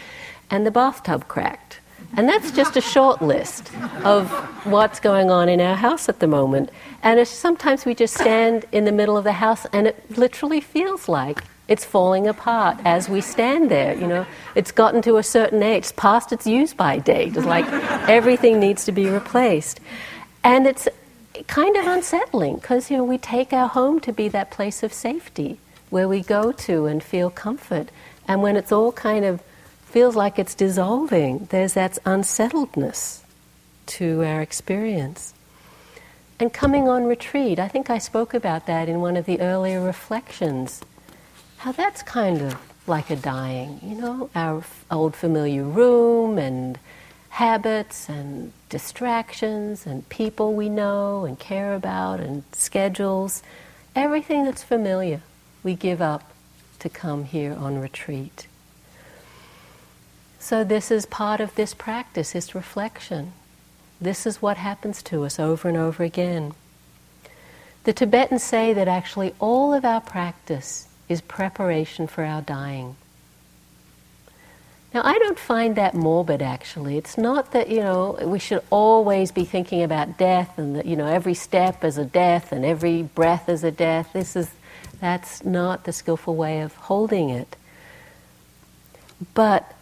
[0.50, 1.80] And the bathtub cracked.
[2.16, 3.72] And that's just a short list
[4.04, 4.30] of
[4.64, 6.70] what's going on in our house at the moment.
[7.02, 11.08] And sometimes we just stand in the middle of the house and it literally feels
[11.08, 13.96] like it's falling apart as we stand there.
[13.96, 17.36] You know, it's gotten to a certain age, past its use by date.
[17.36, 17.66] It's like
[18.08, 19.80] everything needs to be replaced.
[20.44, 20.86] And it's
[21.46, 24.92] kind of unsettling because you know we take our home to be that place of
[24.92, 25.58] safety
[25.90, 27.90] where we go to and feel comfort.
[28.26, 29.42] And when it's all kind of
[29.84, 33.22] feels like it's dissolving there's that unsettledness
[33.86, 35.34] to our experience.
[36.40, 39.80] And coming on retreat i think i spoke about that in one of the earlier
[39.80, 40.82] reflections
[41.58, 46.78] how that's kind of like a dying you know our old familiar room and
[47.34, 53.42] habits and distractions and people we know and care about and schedules,
[53.96, 55.20] everything that's familiar,
[55.64, 56.30] we give up
[56.78, 58.46] to come here on retreat.
[60.38, 63.32] So, this is part of this practice, this reflection.
[64.00, 66.52] This is what happens to us over and over again.
[67.82, 72.94] The Tibetans say that actually all of our practice is preparation for our dying.
[74.94, 76.96] Now, I don't find that morbid actually.
[76.96, 80.94] It's not that, you know, we should always be thinking about death and that, you
[80.94, 84.12] know, every step is a death and every breath is a death.
[84.12, 84.52] This is,
[85.00, 87.56] that's not the skillful way of holding it.
[89.34, 89.74] But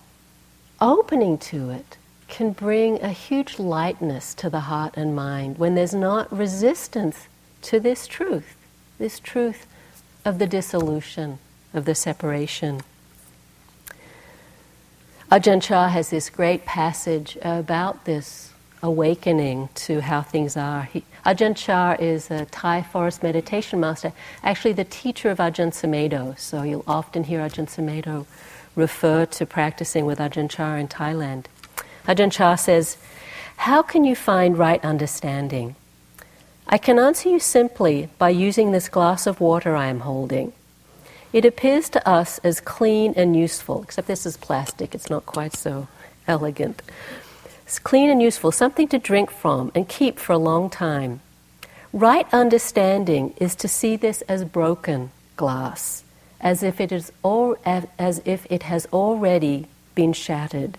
[0.80, 1.98] opening to it
[2.28, 7.26] can bring a huge lightness to the heart and mind when there's not resistance
[7.60, 8.56] to this truth,
[8.98, 9.66] this truth
[10.24, 11.38] of the dissolution,
[11.74, 12.80] of the separation.
[15.32, 20.82] Ajahn Chah has this great passage about this awakening to how things are.
[20.82, 26.38] He, Ajahn Chah is a Thai forest meditation master, actually the teacher of Ajahn Sumedho.
[26.38, 28.26] So you'll often hear Ajahn Sumedho
[28.76, 31.46] refer to practicing with Ajahn Chah in Thailand.
[32.06, 32.98] Ajahn Chah says,
[33.56, 35.76] How can you find right understanding?
[36.68, 40.52] I can answer you simply by using this glass of water I am holding.
[41.32, 45.54] It appears to us as clean and useful, except this is plastic, it's not quite
[45.54, 45.88] so
[46.28, 46.82] elegant.
[47.64, 51.20] It's clean and useful, something to drink from and keep for a long time.
[51.92, 56.04] Right understanding is to see this as broken glass,
[56.40, 60.76] as if it is as if it has already been shattered.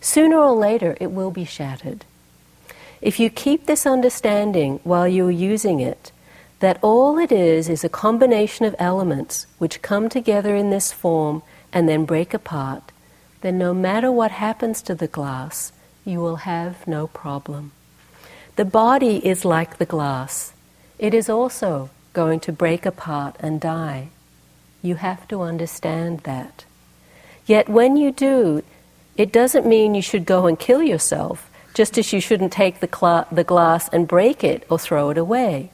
[0.00, 2.04] Sooner or later, it will be shattered.
[3.00, 6.10] If you keep this understanding while you are using it,
[6.60, 11.42] that all it is is a combination of elements which come together in this form
[11.72, 12.82] and then break apart,
[13.42, 15.72] then no matter what happens to the glass,
[16.04, 17.72] you will have no problem.
[18.56, 20.54] The body is like the glass.
[20.98, 24.08] It is also going to break apart and die.
[24.80, 26.64] You have to understand that.
[27.44, 28.62] Yet when you do,
[29.16, 32.88] it doesn't mean you should go and kill yourself, just as you shouldn't take the,
[32.88, 35.70] cl- the glass and break it or throw it away.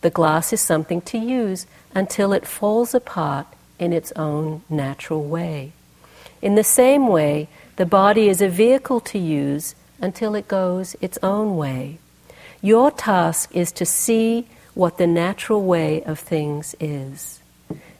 [0.00, 3.46] The glass is something to use until it falls apart
[3.78, 5.72] in its own natural way.
[6.40, 11.18] In the same way, the body is a vehicle to use until it goes its
[11.22, 11.98] own way.
[12.62, 17.40] Your task is to see what the natural way of things is.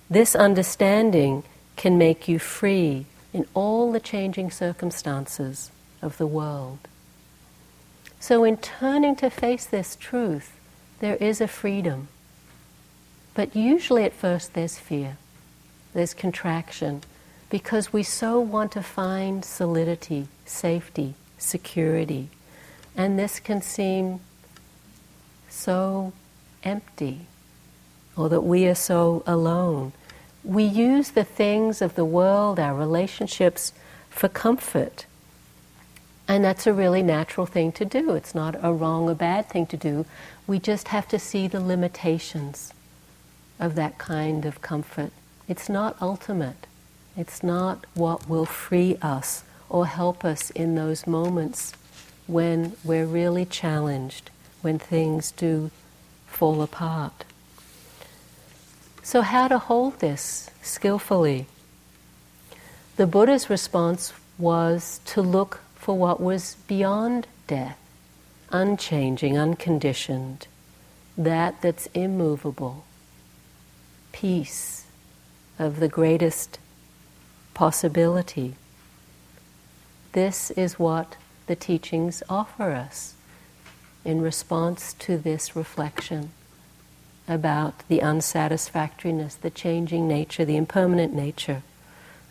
[0.08, 1.42] This understanding
[1.76, 5.70] can make you free in all the changing circumstances
[6.02, 6.78] of the world.
[8.18, 10.52] So, in turning to face this truth,
[11.00, 12.08] there is a freedom.
[13.34, 15.16] But usually at first there's fear,
[15.92, 17.02] there's contraction,
[17.48, 22.28] because we so want to find solidity, safety, security.
[22.96, 24.20] And this can seem
[25.48, 26.12] so
[26.62, 27.22] empty,
[28.16, 29.92] or that we are so alone.
[30.44, 33.72] We use the things of the world, our relationships,
[34.10, 35.06] for comfort.
[36.30, 38.14] And that's a really natural thing to do.
[38.14, 40.06] It's not a wrong or bad thing to do.
[40.46, 42.72] We just have to see the limitations
[43.58, 45.10] of that kind of comfort.
[45.48, 46.68] It's not ultimate.
[47.16, 51.72] It's not what will free us or help us in those moments
[52.28, 54.30] when we're really challenged,
[54.62, 55.72] when things do
[56.28, 57.24] fall apart.
[59.02, 61.46] So, how to hold this skillfully?
[62.94, 67.78] The Buddha's response was to look for what was beyond death,
[68.50, 70.46] unchanging, unconditioned,
[71.16, 72.84] that that's immovable,
[74.12, 74.84] peace
[75.58, 76.58] of the greatest
[77.54, 78.54] possibility.
[80.12, 81.16] This is what
[81.46, 83.14] the teachings offer us
[84.04, 86.30] in response to this reflection
[87.26, 91.62] about the unsatisfactoriness, the changing nature, the impermanent nature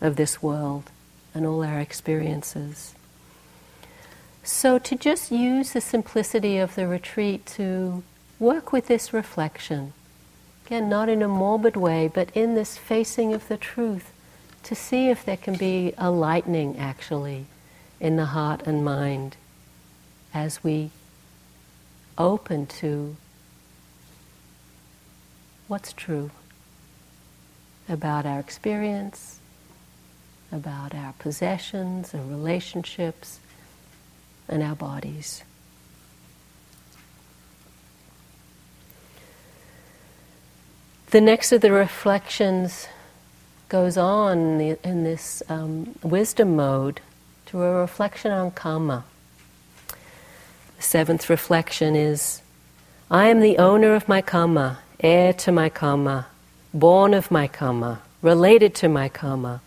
[0.00, 0.84] of this world
[1.34, 2.94] and all our experiences.
[4.52, 8.02] So, to just use the simplicity of the retreat to
[8.40, 9.92] work with this reflection,
[10.66, 14.12] again, not in a morbid way, but in this facing of the truth,
[14.64, 17.46] to see if there can be a lightening actually
[18.00, 19.36] in the heart and mind
[20.34, 20.90] as we
[22.18, 23.16] open to
[25.68, 26.32] what's true
[27.88, 29.38] about our experience,
[30.50, 33.38] about our possessions and relationships,
[34.50, 35.42] and our bodies.
[41.10, 42.86] The next of the reflections
[43.68, 47.00] goes on in, this um, wisdom mode
[47.46, 49.04] to a reflection on karma.
[50.76, 52.42] The seventh reflection is
[53.10, 56.26] I am the owner of my karma, heir to my karma,
[56.72, 59.62] born of my karma, related to my karma,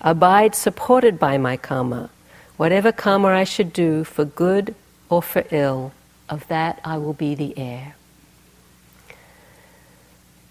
[0.00, 2.10] abide supported by my karma.
[2.56, 4.74] Whatever karma I should do for good
[5.08, 5.92] or for ill,
[6.28, 7.96] of that I will be the heir.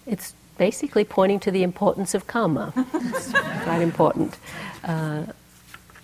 [0.06, 2.72] It's basically pointing to the importance of karma.
[2.94, 4.36] it's quite important.
[4.82, 5.24] Uh,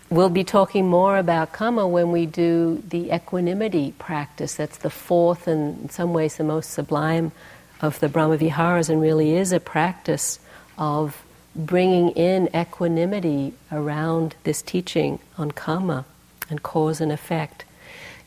[0.08, 4.54] we'll be talking more about karma when we do the equanimity practice.
[4.54, 7.32] That's the fourth and, in some ways, the most sublime
[7.80, 10.38] of the Brahmaviharas, and really is a practice
[10.78, 11.22] of
[11.54, 16.04] bringing in equanimity around this teaching on karma
[16.48, 17.64] and cause and effect.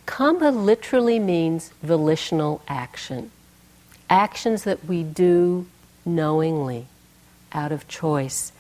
[0.06, 3.32] Karma literally means volitional action,
[4.10, 5.66] actions that we do
[6.06, 6.88] knowingly,
[7.54, 8.52] out of choice.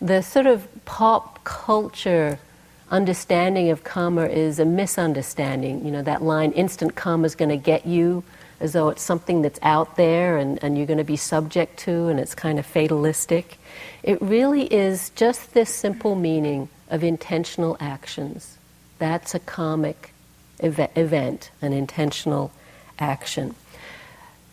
[0.00, 2.38] The sort of pop culture
[2.90, 5.84] understanding of karma is a misunderstanding.
[5.84, 8.22] You know, that line, instant karma is going to get you,
[8.62, 12.08] as though it's something that's out there and, and you're going to be subject to,
[12.08, 13.58] and it's kind of fatalistic.
[14.02, 18.56] It really is just this simple meaning of intentional actions.
[18.98, 20.14] That's a karmic
[20.60, 22.52] ev- event, an intentional
[22.98, 23.54] action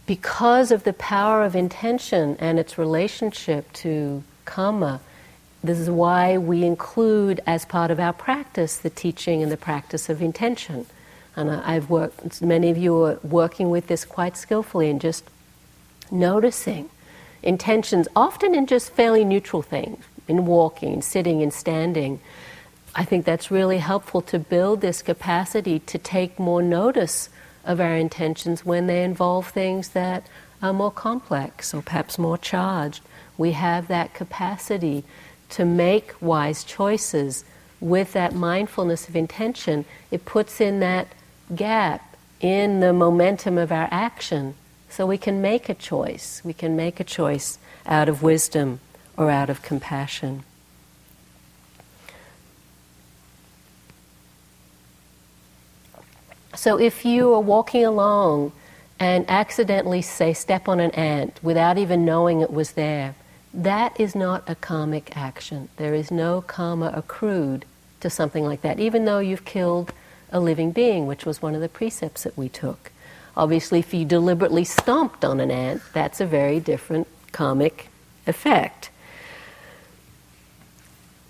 [0.09, 4.99] because of the power of intention and its relationship to karma,
[5.63, 10.09] this is why we include as part of our practice the teaching and the practice
[10.09, 10.87] of intention.
[11.35, 15.23] And I've worked, many of you are working with this quite skillfully and just
[16.11, 16.89] noticing
[17.41, 22.19] intentions, often in just fairly neutral things, in walking, sitting, and standing.
[22.95, 27.29] I think that's really helpful to build this capacity to take more notice
[27.63, 30.27] of our intentions when they involve things that
[30.61, 33.01] are more complex or perhaps more charged.
[33.37, 35.03] We have that capacity
[35.49, 37.45] to make wise choices
[37.79, 39.85] with that mindfulness of intention.
[40.11, 41.07] It puts in that
[41.55, 44.55] gap in the momentum of our action
[44.89, 46.41] so we can make a choice.
[46.43, 48.79] We can make a choice out of wisdom
[49.17, 50.43] or out of compassion.
[56.55, 58.51] So if you are walking along
[58.99, 63.15] and accidentally, say, step on an ant without even knowing it was there,
[63.53, 65.69] that is not a karmic action.
[65.77, 67.65] There is no karma accrued
[68.01, 69.93] to something like that, even though you've killed
[70.31, 72.91] a living being, which was one of the precepts that we took.
[73.35, 77.89] Obviously, if you deliberately stomped on an ant, that's a very different karmic
[78.27, 78.89] effect.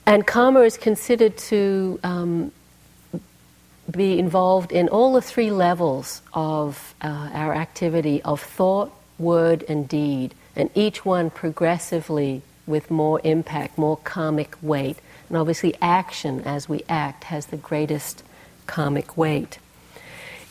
[0.06, 2.52] And karma is considered to um,
[3.92, 9.88] be involved in all the three levels of uh, our activity of thought, word, and
[9.88, 14.98] deed, and each one progressively with more impact, more karmic weight.
[15.28, 18.24] And obviously, action as we act has the greatest
[18.70, 19.60] karmic weight.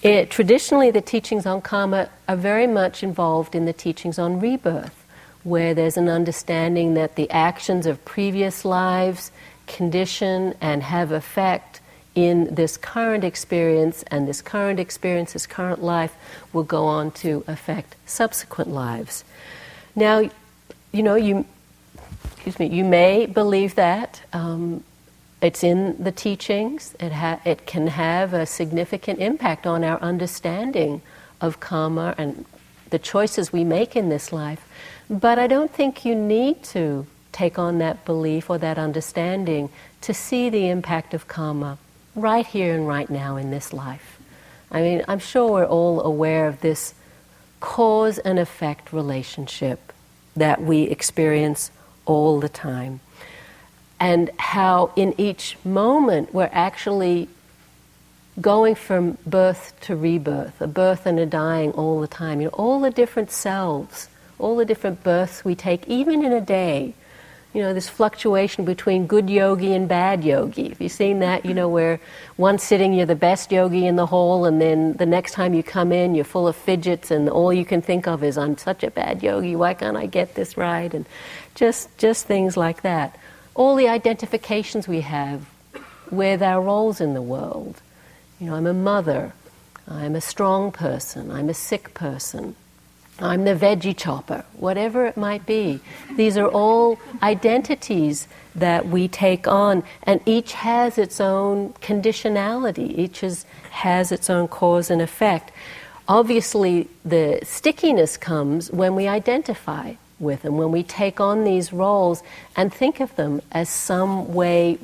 [0.02, 5.04] It, traditionally, the teachings on karma are very much involved in the teachings on rebirth,
[5.44, 9.30] where there's an understanding that the actions of previous lives
[9.66, 11.80] condition and have effect
[12.14, 16.14] in this current experience, and this current experience, this current life,
[16.52, 19.24] will go on to affect subsequent lives.
[19.94, 20.28] Now,
[20.90, 21.46] you know, you,
[22.32, 24.20] excuse me, you may believe that.
[24.32, 24.82] Um,
[25.40, 26.94] it's in the teachings.
[26.98, 31.02] It, ha- it can have a significant impact on our understanding
[31.40, 32.44] of karma and
[32.90, 34.66] the choices we make in this life.
[35.08, 39.70] But I don't think you need to take on that belief or that understanding
[40.00, 41.78] to see the impact of karma
[42.16, 44.18] right here and right now in this life.
[44.70, 46.94] I mean, I'm sure we're all aware of this
[47.60, 49.92] cause and effect relationship
[50.36, 51.70] that we experience
[52.06, 53.00] all the time.
[54.00, 57.28] And how in each moment we're actually
[58.40, 62.40] going from birth to rebirth, a birth and a dying all the time.
[62.40, 66.40] You know, all the different selves, all the different births we take, even in a
[66.40, 66.94] day
[67.54, 70.68] you know, this fluctuation between good yogi and bad yogi.
[70.68, 71.46] Have you seen that?
[71.46, 71.98] You know, where
[72.36, 75.62] one sitting you're the best yogi in the hall, and then the next time you
[75.62, 78.84] come in, you're full of fidgets, and all you can think of is, I'm such
[78.84, 80.92] a bad yogi, why can't I get this right?
[80.92, 81.06] And
[81.54, 83.18] just, just things like that.
[83.58, 85.44] All the identifications we have
[86.12, 87.82] with our roles in the world.
[88.38, 89.32] You know, I'm a mother,
[89.88, 92.54] I'm a strong person, I'm a sick person,
[93.18, 95.80] I'm the veggie chopper, whatever it might be.
[96.16, 103.24] These are all identities that we take on, and each has its own conditionality, each
[103.24, 105.50] is, has its own cause and effect.
[106.06, 112.22] Obviously, the stickiness comes when we identify with them, when we take on these roles
[112.56, 114.78] and think of them as some way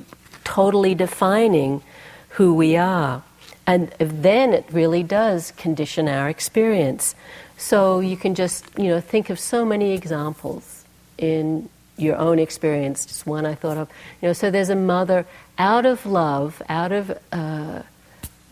[0.45, 1.83] totally defining
[2.31, 3.23] who we are.
[3.67, 7.15] And then it really does condition our experience.
[7.57, 10.85] So you can just, you know, think of so many examples
[11.17, 13.07] in your own experience.
[13.07, 13.89] Just one I thought of.
[14.21, 15.27] You know, so there's a mother
[15.57, 17.83] out of love, out of uh,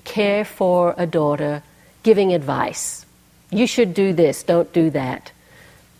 [0.04, 1.62] care for a daughter,
[2.02, 3.04] giving advice.
[3.50, 5.32] You should do this, don't do that.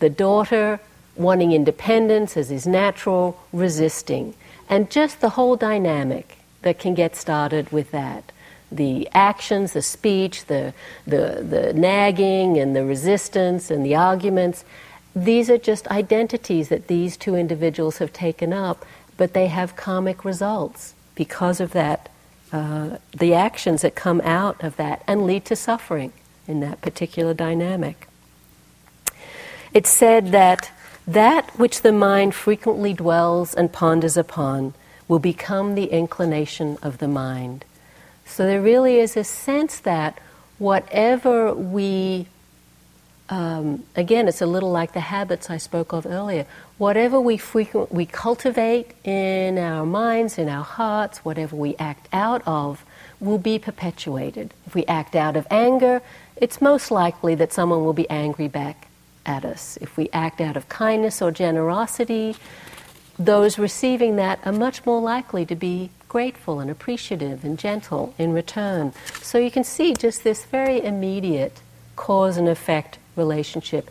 [0.03, 0.81] The daughter
[1.15, 4.33] wanting independence, as is natural, resisting.
[4.67, 8.33] And just the whole dynamic that can get started with that
[8.69, 10.73] the actions, the speech, the,
[11.07, 14.65] the, the nagging and the resistance and the arguments,
[15.15, 18.85] these are just identities that these two individuals have taken up,
[19.15, 22.09] but they have karmic results because of that,
[22.51, 26.11] uh, the actions that come out of that and lead to suffering
[26.45, 28.09] in that particular dynamic.
[29.73, 30.69] It's said that
[31.07, 34.75] that which the mind frequently dwells and ponders upon
[35.07, 37.65] will become the inclination of the mind.
[38.25, 40.19] So there really is a sense that
[40.59, 42.27] whatever we,
[43.29, 46.45] um, again, it's a little like the habits I spoke of earlier.
[46.77, 52.43] Whatever we frequent, we cultivate in our minds, in our hearts, whatever we act out
[52.45, 52.85] of,
[53.19, 54.53] will be perpetuated.
[54.67, 56.01] If we act out of anger,
[56.35, 58.87] it's most likely that someone will be angry back
[59.25, 59.77] at us.
[59.81, 62.35] If we act out of kindness or generosity,
[63.17, 68.33] those receiving that are much more likely to be grateful and appreciative and gentle in
[68.33, 68.93] return.
[69.21, 71.61] So you can see just this very immediate
[71.95, 73.89] cause and effect relationship.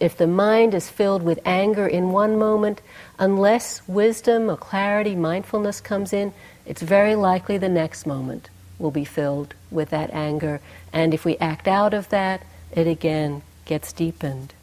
[0.00, 2.80] If the mind is filled with anger in one moment,
[3.18, 6.32] unless wisdom or clarity, mindfulness comes in,
[6.66, 10.60] it's very likely the next moment will be filled with that anger.
[10.92, 14.54] And if we act out of that, it again gets deepened.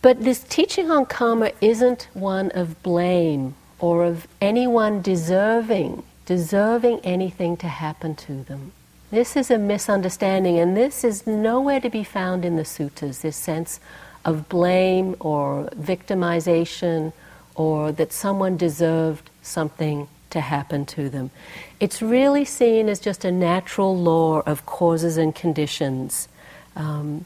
[0.00, 7.56] But this teaching on karma isn't one of blame or of anyone deserving, deserving anything
[7.58, 8.72] to happen to them.
[9.10, 13.36] This is a misunderstanding, and this is nowhere to be found in the suttas, this
[13.36, 13.80] sense
[14.24, 17.12] of blame or victimization
[17.54, 21.30] or that someone deserved something to happen to them.
[21.80, 26.28] It's really seen as just a natural law of causes and conditions.
[26.76, 27.24] Um,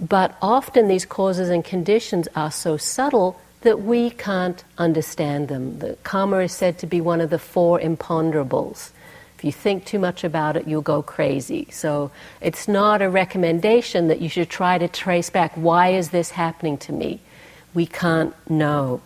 [0.00, 5.78] but often these causes and conditions are so subtle that we can't understand them.
[5.80, 8.90] The karma is said to be one of the four imponderables.
[9.36, 11.68] If you think too much about it, you'll go crazy.
[11.70, 16.30] So it's not a recommendation that you should try to trace back why is this
[16.32, 17.20] happening to me?
[17.74, 19.00] We can't know.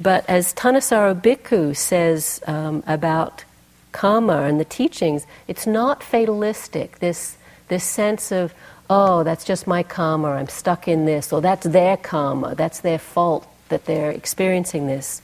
[0.00, 3.44] But as Thanissaro Bhikkhu says um, about
[3.92, 6.98] karma and the teachings, it's not fatalistic.
[6.98, 7.36] This,
[7.68, 8.52] this sense of,
[8.90, 12.98] oh, that's just my karma, I'm stuck in this, or that's their karma, that's their
[12.98, 15.22] fault that they're experiencing this.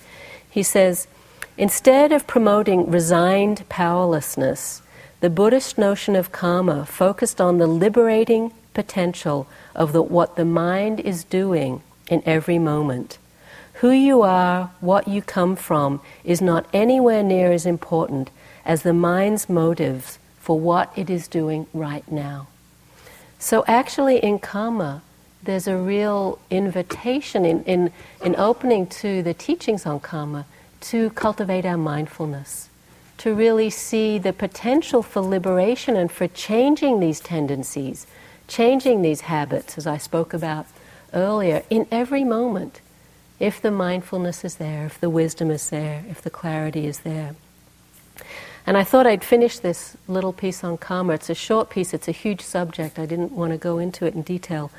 [0.51, 1.07] He says,
[1.57, 4.83] instead of promoting resigned powerlessness,
[5.21, 11.01] the Buddhist notion of karma focused on the liberating potential of the, what the mind
[11.01, 13.19] is doing in every moment.
[13.75, 18.31] Who you are, what you come from, is not anywhere near as important
[18.65, 22.47] as the mind's motives for what it is doing right now.
[23.39, 25.03] So, actually, in karma,
[25.43, 27.93] there's a real invitation in, in,
[28.25, 30.45] in opening to the teachings on karma
[30.81, 32.69] to cultivate our mindfulness,
[33.19, 38.07] to really see the potential for liberation and for changing these tendencies,
[38.49, 40.67] changing these habits, as I spoke about
[41.15, 42.81] earlier, in every moment,
[43.39, 47.35] if the mindfulness is there, if the wisdom is there, if the clarity is there.
[48.69, 51.15] And I thought I'd finish this little piece on karma.
[51.15, 52.99] It's a short piece, it's a huge subject.
[52.99, 54.71] I didn't want to go into it in detail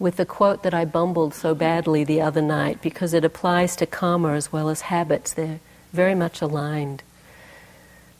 [0.00, 3.86] with the quote that I bumbled so badly the other night because it applies to
[3.86, 5.32] karma as well as habits.
[5.32, 5.60] They're
[5.92, 7.04] very much aligned.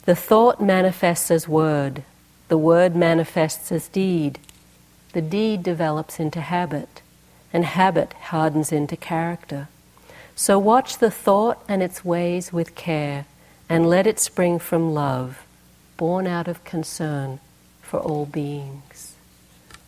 [0.05, 2.03] The thought manifests as word,
[2.47, 4.39] the word manifests as deed,
[5.11, 7.01] the deed develops into habit,
[7.51, 9.67] and habit hardens into character.
[10.37, 13.25] So watch the thought and its ways with care,
[13.69, 15.45] and let it spring from love,
[15.97, 17.39] born out of concern
[17.81, 19.15] for all beings.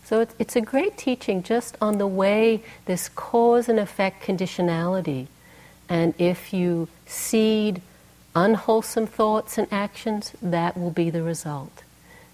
[0.03, 5.27] So it's, a great teaching just on the way this cause and effect conditionality.
[5.88, 7.82] And if you seed
[8.36, 11.84] unwholesome thoughts and actions, that will be the result.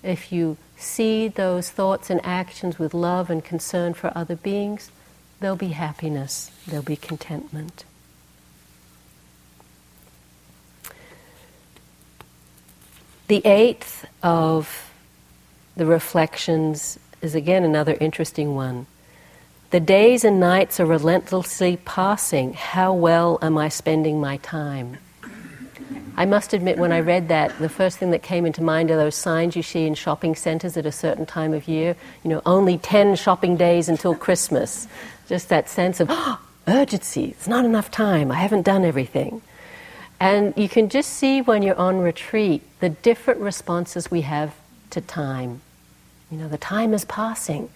[0.03, 4.91] if you seed those thoughts and actions with love and concern for other beings,
[5.39, 7.83] there'll be happiness, there'll be contentment.
[13.27, 14.91] The eighth of
[15.75, 18.85] the reflections is again another interesting one.
[19.71, 22.53] The days and nights are relentlessly passing.
[22.53, 24.97] How well am I spending my time?
[26.15, 28.95] I must admit, when I read that, the first thing that came into mind are
[28.95, 31.95] those signs you see in shopping centers at a certain time of year.
[32.23, 34.87] You know, only 10 shopping days until Christmas.
[35.27, 37.25] Just that sense of oh, urgency.
[37.31, 38.31] It's not enough time.
[38.31, 39.41] I haven't done everything.
[40.25, 44.55] And you can just see when you're on retreat the different responses we have
[44.89, 45.61] to time.
[46.31, 47.69] You know, the time is passing.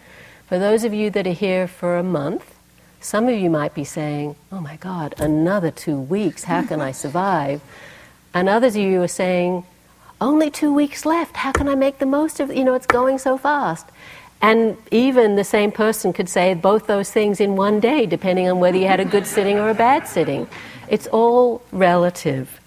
[0.48, 2.56] For those of you that are here for a month,
[3.00, 6.92] some of you might be saying, Oh my God, another two weeks, how can I
[7.04, 7.62] survive?
[8.34, 9.64] And others of you are saying,
[10.20, 12.58] Only two weeks left, how can I make the most of it?
[12.58, 13.86] You know, it's going so fast.
[14.42, 18.60] And even the same person could say both those things in one day, depending on
[18.60, 20.48] whether you had a good sitting or a bad sitting.
[20.90, 22.60] It's all relative.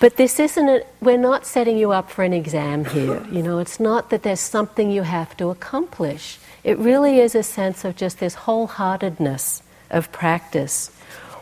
[0.00, 3.24] But this isn't, a, we're not setting you up for an exam here.
[3.30, 6.38] You know, it's not that there's something you have to accomplish.
[6.64, 10.90] It really is a sense of just this wholeheartedness of practice.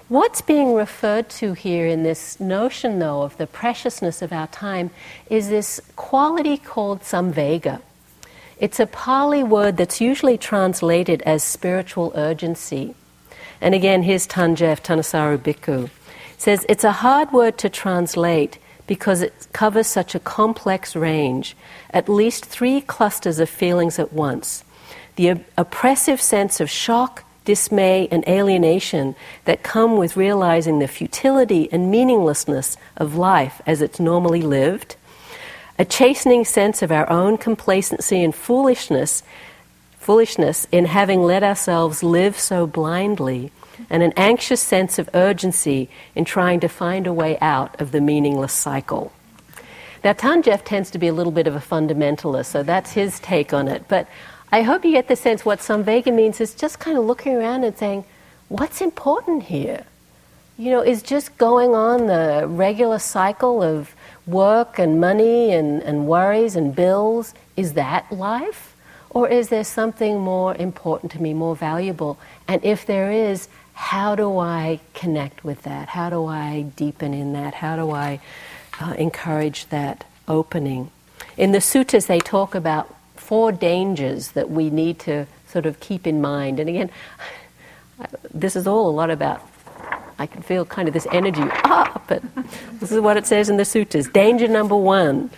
[0.08, 4.90] What's being referred to here in this notion, though, of the preciousness of our time
[5.30, 7.80] is this quality called samvega.
[8.58, 12.94] It's a Pali word that's usually translated as spiritual urgency.
[13.60, 15.90] And again, here's Than Geoff Thanissaro Bhikkhu.
[16.36, 21.56] says it's a hard word to translate because it covers such a complex range,
[21.90, 24.64] at least three clusters of feelings at once.
[25.16, 31.90] The oppressive sense of shock, dismay, and alienation that come with realizing the futility and
[31.90, 34.96] meaninglessness of life as it's normally lived,
[35.78, 39.22] a chastening sense of our own complacency and foolishness
[40.08, 43.52] foolishness in having let ourselves live so blindly,
[43.90, 48.00] and an anxious sense of urgency in trying to find a way out of the
[48.00, 49.12] meaningless cycle.
[50.02, 53.20] Now, Than Geoff tends to be a little bit of a fundamentalist, so that's his
[53.20, 53.84] take on it.
[53.86, 54.08] But
[54.50, 57.64] I hope you get the sense what Samvega means is just kind of looking around
[57.64, 58.06] and saying,
[58.48, 59.84] what's important here?
[60.56, 63.94] You know, is just going on the regular cycle of
[64.26, 68.67] work and money and, and worries and bills, is that life?
[69.10, 72.18] Or is there something more important to me, more valuable?
[72.46, 75.88] And if there is, how do I connect with that?
[75.88, 77.54] How do I deepen in that?
[77.54, 78.20] How do I
[78.80, 80.90] uh, encourage that opening?
[81.36, 86.06] In the suttas, they talk about four dangers that we need to sort of keep
[86.06, 86.60] in mind.
[86.60, 86.90] And again,
[88.34, 89.46] this is all a lot about,
[90.18, 92.22] I can feel kind of this energy, ah, but
[92.80, 94.12] this is what it says in the suttas.
[94.12, 95.30] Danger number one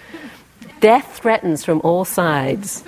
[0.81, 2.83] death threatens from all sides.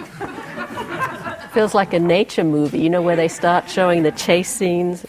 [1.53, 5.07] Feels like a nature movie, you know, where they start showing the chase scenes.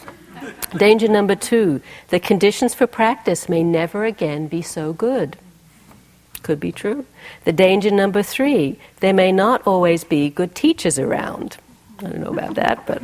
[0.76, 5.36] Danger number two the conditions for practice may never again be so good.
[6.42, 7.06] Could be true.
[7.44, 11.56] The danger number three there may not always be good teachers around.
[12.00, 13.02] I don't know about that, but.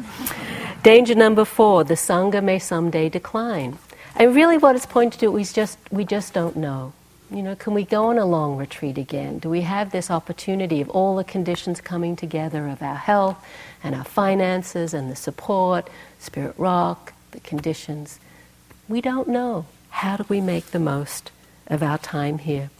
[0.82, 3.78] Danger number four the Sangha may someday decline.
[4.16, 6.92] And really, what it's pointing to is just, we just don't know.
[7.32, 9.38] You know, can we go on a long retreat again?
[9.38, 13.46] Do we have this opportunity of all the conditions coming together of our health
[13.84, 18.18] and our finances and the support, spirit rock, the conditions?
[18.88, 19.66] We don't know.
[19.90, 21.30] How do we make the most
[21.68, 22.70] of our time here?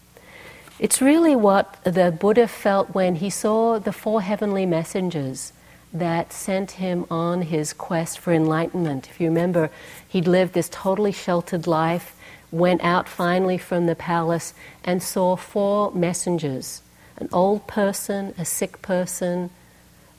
[0.80, 5.52] It's really what the Buddha felt when he saw the four heavenly messengers
[5.92, 9.08] that sent him on his quest for enlightenment.
[9.10, 9.70] If you remember,
[10.08, 12.16] he'd lived this totally sheltered life
[12.50, 16.82] went out finally from the palace and saw four messengers
[17.16, 19.50] an old person, a sick person,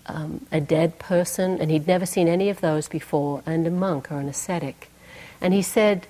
[0.05, 4.11] um, a dead person, and he'd never seen any of those before, and a monk
[4.11, 4.89] or an ascetic.
[5.41, 6.05] And he said,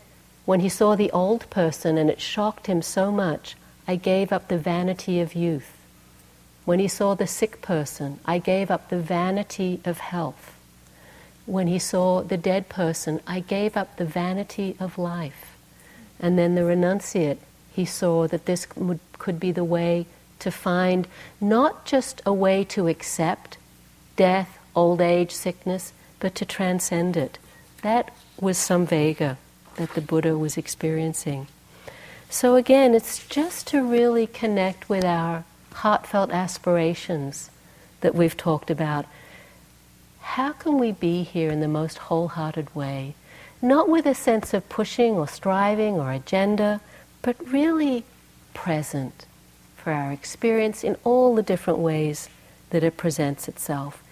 [0.46, 3.56] when he saw the old person and it shocked him so much,
[3.88, 5.78] I gave up the vanity of youth.
[6.66, 10.58] When he saw the sick person, I gave up the vanity of health.
[11.46, 15.51] When he saw the dead person, I gave up the vanity of life.
[16.22, 17.40] And then the renunciate,
[17.74, 20.06] he saw that this would, could be the way
[20.40, 21.08] to find
[21.42, 23.58] not just a way to accept
[24.16, 27.40] death, old age, sickness, but to transcend it.
[27.82, 29.38] That was some samvega
[29.76, 31.48] that the Buddha was experiencing.
[32.30, 35.44] So again, it's just to really connect with our
[35.74, 37.50] heartfelt aspirations
[38.02, 39.06] that we've talked about.
[40.22, 43.16] How can we be here in the most wholehearted way?
[43.62, 46.82] Not with a sense of pushing or striving or agenda,
[47.22, 48.04] but really
[48.54, 49.26] present
[49.76, 52.30] for our experience in all the different ways
[52.72, 54.04] that it presents itself.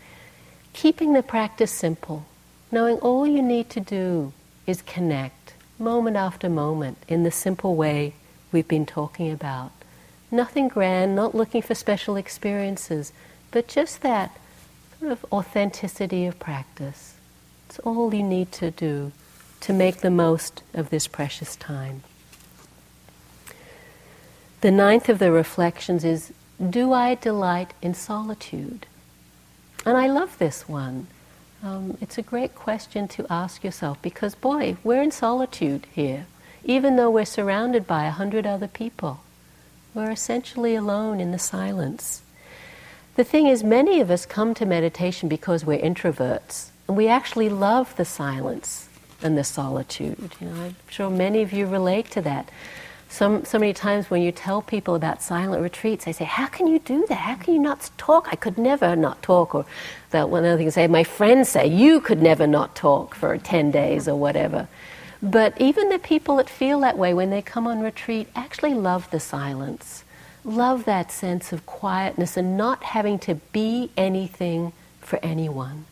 [0.74, 2.26] Keeping the practice simple,
[2.72, 4.32] knowing all you need to do
[4.68, 8.14] is connect moment after moment in the simple way
[8.52, 9.72] we've been talking about.
[10.30, 13.12] Nothing grand, not looking for special experiences,
[13.50, 14.38] but just that
[15.00, 17.16] sort of authenticity of practice.
[17.68, 19.12] It's all you need to do
[19.62, 22.04] to make the most of this precious time.
[24.62, 26.34] The ninth of the reflections is
[26.70, 28.86] Do I delight in solitude?
[29.86, 31.08] And I love this one.
[31.64, 36.26] Um, it's a great question to ask yourself because, boy, we're in solitude here.
[36.66, 39.22] Even though we're surrounded by a hundred other people,
[39.94, 42.22] we're essentially alone in the silence.
[43.16, 47.50] The thing is, many of us come to meditation because we're introverts, and we actually
[47.50, 48.89] love the silence
[49.22, 50.36] and the solitude.
[50.40, 52.50] You know, I'm sure many of you relate to that
[53.10, 56.68] some, so many times when you tell people about silent retreats, they say, How can
[56.68, 57.16] you do that?
[57.16, 58.30] How can you not talk?
[58.32, 59.56] I could never not talk.
[59.56, 59.66] Or
[60.12, 63.72] that one other thing say, My friends say, You could never not talk for 10
[63.72, 64.68] days or whatever.
[65.24, 69.10] But even the people that feel that way when they come on retreat actually love
[69.10, 70.04] the silence,
[70.46, 75.86] love that sense of quietness and not having to be anything for anyone,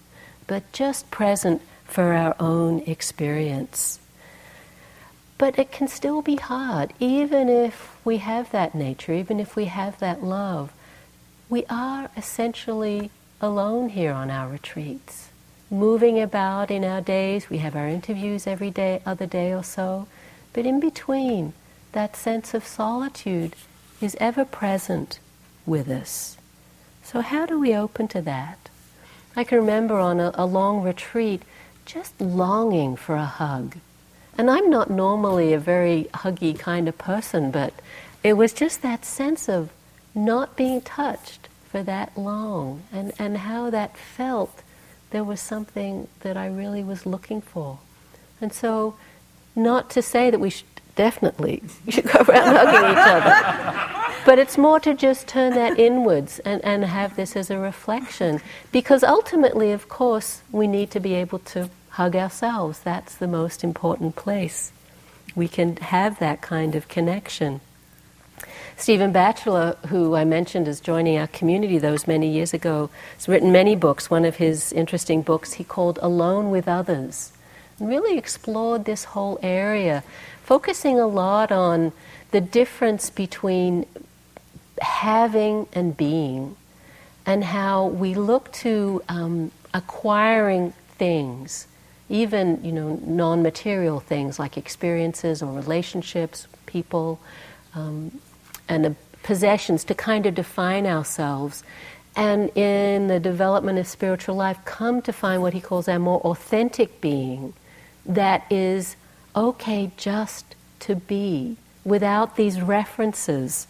[0.45, 3.99] but just present for our own experience.
[5.37, 9.65] But it can still be hard, even if we have that nature, even if we
[9.65, 10.71] have that love.
[11.49, 15.29] We are essentially alone here on our retreats,
[15.69, 17.49] moving about in our days.
[17.49, 20.07] We have our interviews every day, other day or so.
[20.53, 21.53] But in between,
[21.91, 23.55] that sense of solitude
[24.01, 25.19] is ever present
[25.65, 26.37] with us.
[27.03, 28.69] So, how do we open to that?
[29.35, 31.43] I can remember on a, a long retreat
[31.87, 33.77] just longing for a hug
[34.37, 37.73] and I'm not normally a very huggy kind of person, but
[38.23, 39.71] it was just that sense of
[40.13, 44.61] not being touched for that long and, and how that felt
[45.09, 47.79] there was something that I really was looking for.
[48.39, 48.95] And so,
[49.55, 54.57] not to say that we should definitely should go around hugging each other, but it's
[54.57, 58.41] more to just turn that inwards and, and have this as a reflection.
[58.71, 62.79] Because ultimately, of course, we need to be able to hug ourselves.
[62.79, 64.71] That's the most important place.
[65.35, 67.61] We can have that kind of connection.
[68.75, 73.51] Stephen Batchelor, who I mentioned as joining our community those many years ago, has written
[73.51, 74.11] many books.
[74.11, 77.31] One of his interesting books he called Alone with Others,
[77.79, 80.03] and really explored this whole area,
[80.43, 81.91] focusing a lot on
[82.31, 83.85] the difference between
[84.81, 86.55] having and being,
[87.25, 91.67] and how we look to um, acquiring things
[92.09, 97.19] even you know non-material things like experiences or relationships, people,
[97.75, 98.19] um,
[98.69, 98.89] and uh,
[99.23, 101.63] possessions to kind of define ourselves.
[102.15, 106.19] And in the development of spiritual life, come to find what he calls our more
[106.21, 107.53] authentic being,
[108.05, 108.95] that is
[109.35, 111.57] okay just to be
[111.87, 113.65] without these references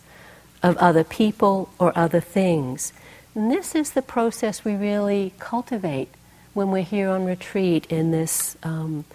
[0.64, 2.92] of other people or other things.
[3.36, 6.10] And this is the process we really cultivate
[6.56, 9.06] when we're here on retreat in this um,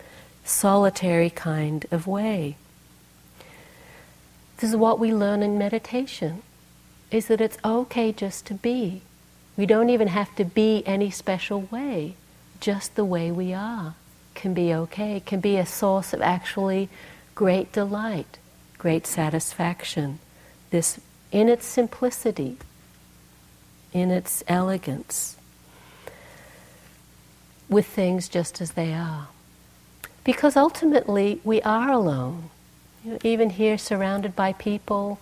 [0.44, 2.56] solitary kind of way.
[4.58, 6.42] This is what we learn in meditation,
[7.10, 9.02] is that it's okay just to be.
[9.56, 12.14] We don't even have to be any special way.
[12.60, 13.96] Just the way we are
[14.36, 16.88] can be okay, can be a source of actually
[17.34, 18.38] great delight,
[18.82, 20.18] great satisfaction.
[20.70, 20.98] This
[21.30, 22.56] in its simplicity,
[23.92, 25.36] in its elegance
[27.68, 29.28] with things just as they are.
[30.24, 32.50] Because ultimately, we are alone.
[33.04, 35.20] You know, even here, surrounded by people,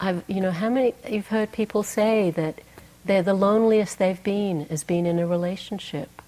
[0.00, 2.62] I've, you know, how many, you've heard people say that
[3.04, 6.22] they're the loneliest they've been is being in a relationship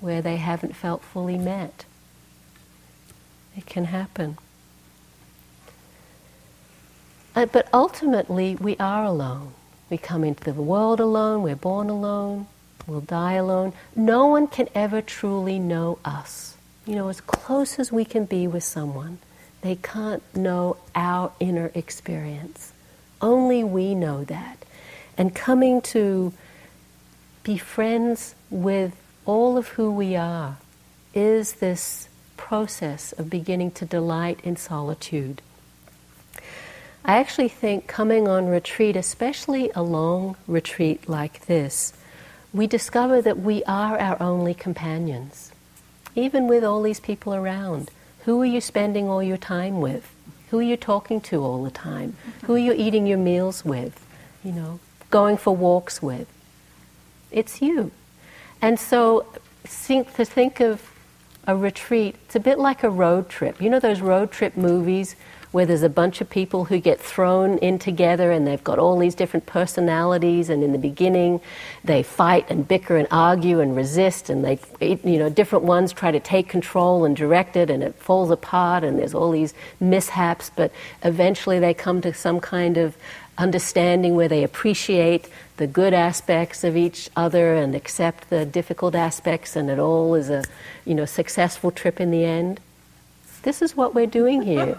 [0.00, 1.84] where they haven't felt fully met.
[3.54, 4.38] It can happen.
[7.38, 9.52] Uh, but ultimately, we are alone.
[9.90, 12.48] We come into the world alone, we're born alone,
[12.84, 13.74] we'll die alone.
[13.94, 16.56] No one can ever truly know us.
[16.84, 19.18] You know, as close as we can be with someone,
[19.62, 22.72] they can't know our inner experience.
[23.22, 24.64] Only we know that.
[25.16, 26.32] And coming to
[27.44, 30.56] be friends with all of who we are
[31.14, 35.40] is this process of beginning to delight in solitude.
[37.08, 41.92] I actually think coming on retreat, especially a long retreat like this,
[42.52, 45.50] we discover that we are our only companions,
[46.14, 47.90] even with all these people around.
[48.26, 50.14] Who are you spending all your time with?
[50.50, 52.16] Who are you talking to all the time?
[52.44, 54.04] Who are you eating your meals with?
[54.44, 54.80] you know,
[55.10, 56.26] going for walks with.
[57.30, 57.90] It's you.
[58.62, 59.26] And so
[59.64, 60.82] think, to think of
[61.46, 63.60] a retreat, it's a bit like a road trip.
[63.60, 65.16] You know those road trip movies
[65.50, 68.98] where there's a bunch of people who get thrown in together and they've got all
[68.98, 71.40] these different personalities and in the beginning
[71.84, 74.58] they fight and bicker and argue and resist and they
[75.04, 78.84] you know different ones try to take control and direct it and it falls apart
[78.84, 80.70] and there's all these mishaps but
[81.02, 82.96] eventually they come to some kind of
[83.38, 85.28] understanding where they appreciate
[85.58, 90.28] the good aspects of each other and accept the difficult aspects and it all is
[90.28, 90.42] a
[90.84, 92.60] you know successful trip in the end
[93.40, 94.76] this is what we're doing here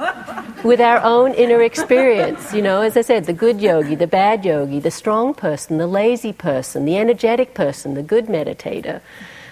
[0.63, 2.81] with our own inner experience you know.
[2.81, 6.85] As i said the good yogi the bad yogi the strong person the lazy person
[6.85, 9.01] the energetic person the good meditator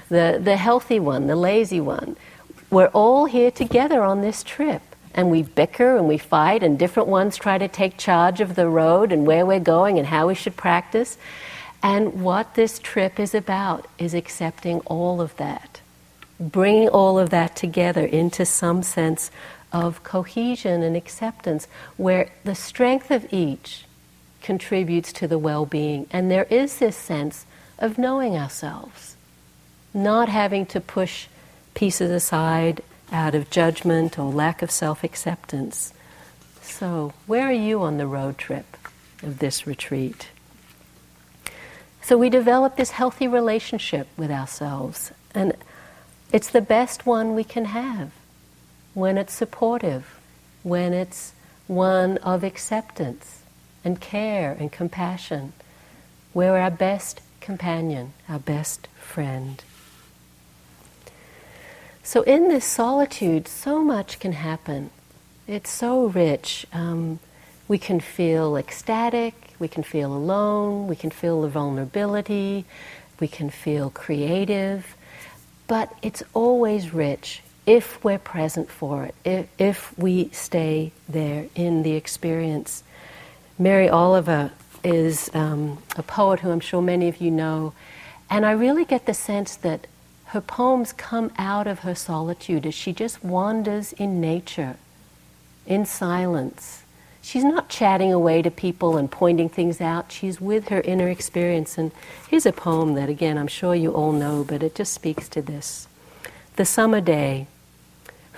[0.10, 2.16] the, the healthy one the lazy one.
[2.70, 4.82] We're all here together on this trip
[5.18, 8.68] and we bicker and we fight, and different ones try to take charge of the
[8.70, 11.18] road and where we're going and how we should practice.
[11.82, 15.82] And what this trip is about is accepting all of that,
[16.40, 19.32] bringing all of that together into some sense
[19.72, 21.68] of cohesion and acceptance,
[21.98, 23.86] where the strength of each
[24.42, 26.08] contributes to the well being.
[26.12, 27.46] And there is this sense
[27.80, 29.16] of knowing ourselves,
[29.94, 31.28] not having to push
[31.74, 32.82] pieces aside
[33.12, 35.94] out of judgment or lack of self acceptance.
[36.62, 38.78] So, where are you on the road trip
[39.24, 40.30] of this retreat?
[42.02, 45.54] So, we develop this healthy relationship with ourselves, and
[46.32, 48.12] it's the best one we can have
[48.94, 50.20] when it's supportive,
[50.64, 51.34] when it's
[51.68, 53.42] one of acceptance
[53.84, 55.54] and care and compassion.
[56.34, 59.64] We're our best companion, our best friend.
[62.04, 64.90] So, in this solitude, so much can happen.
[65.48, 66.66] It's so rich.
[66.74, 67.20] Um,
[67.68, 72.66] we can feel ecstatic, we can feel alone, we can feel the vulnerability,
[73.20, 74.96] we can feel creative,
[75.68, 81.84] but it's always rich if we're present for it, if, if we stay there in
[81.84, 82.84] the experience.
[83.60, 84.52] Mary Oliver
[84.84, 87.74] is um, a poet who I'm sure many of you know,
[88.30, 89.88] and I really get the sense that
[90.28, 94.78] her poems come out of her solitude as she just wanders in nature,
[95.66, 96.84] in silence.
[97.28, 100.14] She's not chatting away to people and pointing things out.
[100.14, 101.78] She's with her inner experience.
[101.78, 101.92] And
[102.30, 105.42] here's a poem that, again, I'm sure you all know, but it just speaks to
[105.42, 105.90] this.
[106.56, 107.48] The summer day.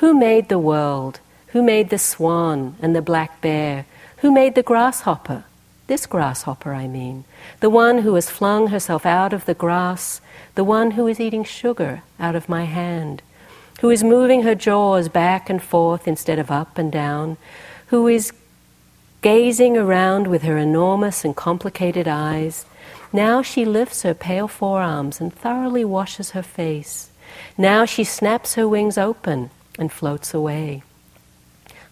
[0.02, 1.20] Who made the world?
[1.50, 3.86] Who made the swan and the black bear?
[4.18, 5.44] Who made the grasshopper?
[5.86, 7.26] This grasshopper, I mean.
[7.60, 10.20] The one who has flung herself out of the grass
[10.56, 13.22] the one who is eating sugar out of my hand,
[13.82, 17.38] who is moving her jaws back and forth instead of up and down,
[17.88, 18.34] who is
[19.22, 22.66] gazing around with her enormous and complicated eyes.
[23.12, 27.10] Now she lifts her pale forearms and thoroughly washes her face.
[27.58, 30.84] Now she snaps her wings open and floats away.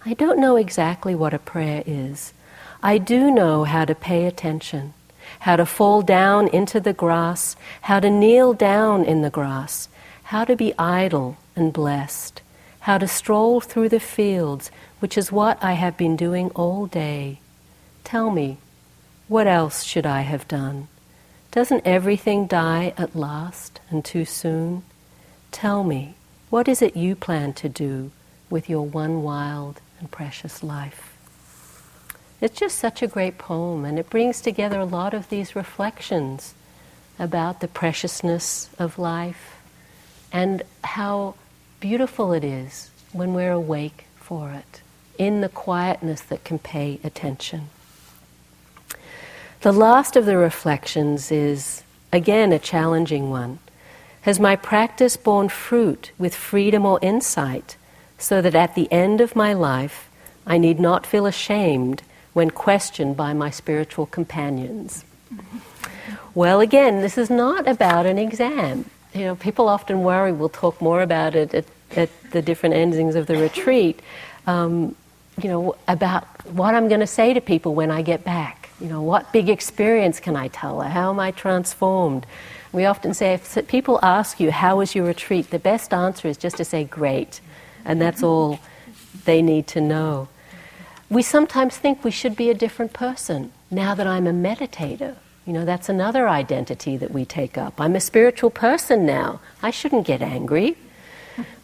[0.06, 2.34] I don't know exactly what a prayer is.
[2.82, 4.94] I do know how to pay attention
[5.40, 9.90] how to fall down into the grass, how to kneel down in the grass,
[10.24, 12.42] how to be idle and blessed,
[12.82, 17.40] how to stroll through the fields, which is what I have been doing all day.
[18.04, 18.58] Tell me,
[19.28, 20.88] what else should I have done?
[21.52, 24.84] Doesn't everything die at last and too soon?
[25.52, 26.16] Tell me,
[26.50, 28.12] what is it you plan to do
[28.50, 31.18] with your one wild and precious life?
[32.40, 36.54] It's just such a great poem, and it brings together a lot of these reflections
[37.18, 39.56] about the preciousness of life
[40.32, 41.34] and how
[41.80, 44.82] beautiful it is when we're awake for it,
[45.18, 47.70] in the quietness that can pay attention.
[49.62, 53.60] The last of the reflections is, again, a challenging one.
[54.22, 57.78] Has my practice borne fruit with freedom or insight
[58.18, 60.10] so that at the end of my life
[60.46, 62.04] I need not feel ashamed
[62.34, 65.04] when questioned by my spiritual companions.
[66.36, 68.86] Well, again, this is not about an exam.
[69.14, 71.66] You know, people often worry, we'll talk more about it at,
[71.96, 74.02] at the different endings of the retreat,
[74.46, 74.96] um,
[75.42, 78.70] you know, about what I'm going to say to people when I get back.
[78.80, 80.82] You know, what big experience can I tell?
[80.82, 82.26] How am I transformed?
[82.72, 85.50] We often say if people ask you, How was your retreat?
[85.50, 87.42] the best answer is just to say, Great.
[87.86, 88.60] And that's all
[89.26, 90.28] they need to know.
[91.10, 95.16] We sometimes think we should be a different person now that I'm a meditator.
[95.46, 97.80] You know, that's another identity that we take up.
[97.80, 99.40] I'm a spiritual person now.
[99.64, 100.76] I shouldn't get angry.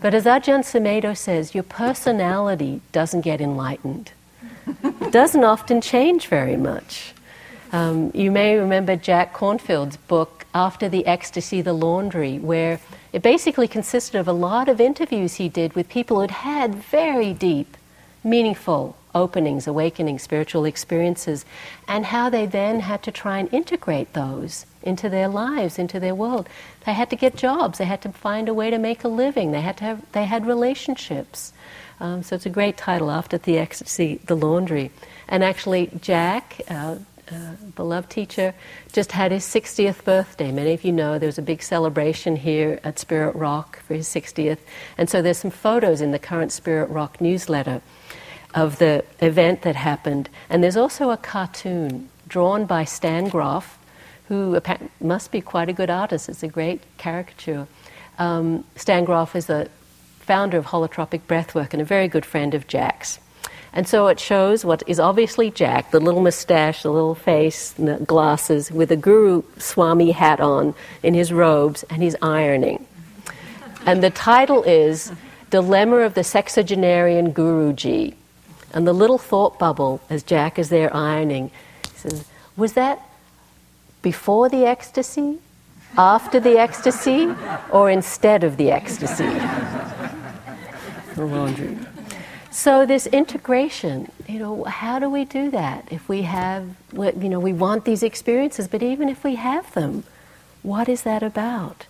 [0.02, 4.12] But as Ajahn Sumedho says, your personality doesn't get enlightened.
[4.84, 7.14] It doesn't often change very much.
[7.72, 12.80] Um, you may remember Jack Kornfield's book, After the Ecstasy, The Laundry, where
[13.12, 17.34] it basically consisted of a lot of interviews he did with people who'd had very
[17.34, 17.76] deep,
[18.24, 21.46] meaningful openings, awakenings, spiritual experiences,
[21.88, 26.16] and how they then had to try and integrate those into their lives, into their
[26.16, 26.50] world.
[26.86, 27.78] They had to get jobs.
[27.78, 29.52] They had to find a way to make a living.
[29.52, 30.12] They had to have.
[30.12, 31.54] They had relationships.
[32.00, 34.92] Um, so it's a great title, After the Ecstasy, The Laundry.
[35.30, 36.98] And actually, Jack, uh,
[37.32, 37.36] uh,
[37.76, 38.54] beloved teacher,
[38.92, 40.52] just had his 60th birthday.
[40.52, 44.58] Many of you know there's a big celebration here at Spirit Rock for his 60th.
[44.98, 47.82] And so there's some photos in the current Spirit Rock newsletter
[48.54, 50.30] of the event that happened.
[50.50, 53.78] And there's also a cartoon drawn by Stan Grof,
[54.28, 54.60] who
[55.02, 56.30] must be quite a good artist.
[56.30, 57.68] It's a great caricature.
[58.18, 59.70] Um, Stan Grof is the
[60.20, 63.20] founder of holotropic breathwork and a very good friend of Jack's.
[63.74, 67.98] And so it shows what is obviously Jack, the little mustache, the little face, the
[67.98, 72.86] glasses, with a Guru Swami hat on in his robes, and he's ironing.
[73.86, 75.12] And the title is
[75.50, 78.14] Dilemma of the Sexagenarian Guruji.
[78.74, 81.52] And the little thought bubble, as Jack is there ironing,
[81.96, 82.26] says,
[82.58, 83.00] Was that
[84.02, 85.40] before the ecstasy,
[85.98, 87.34] after the ecstasy,
[87.72, 89.24] or instead of the ecstasy?
[91.16, 91.78] the laundry.
[92.54, 95.88] So this integration, you know, how do we do that?
[95.90, 100.04] If we have, you know, we want these experiences, but even if we have them,
[100.62, 101.88] what is that about?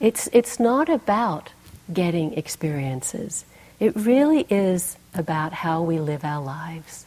[0.00, 1.50] It's it's not about
[1.92, 3.44] getting experiences.
[3.78, 7.06] It really is about how we live our lives,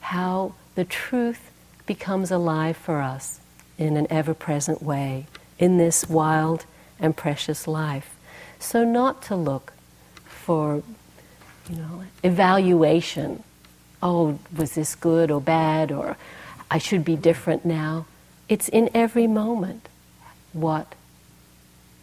[0.00, 1.50] how the truth
[1.86, 3.40] becomes alive for us
[3.78, 5.26] in an ever-present way
[5.58, 6.66] in this wild
[6.98, 8.14] and precious life.
[8.58, 9.72] So not to look
[10.26, 10.82] for
[11.68, 13.42] you know, evaluation.
[14.02, 16.16] Oh, was this good or bad, or
[16.70, 18.06] I should be different now.
[18.48, 19.88] It's in every moment
[20.52, 20.94] what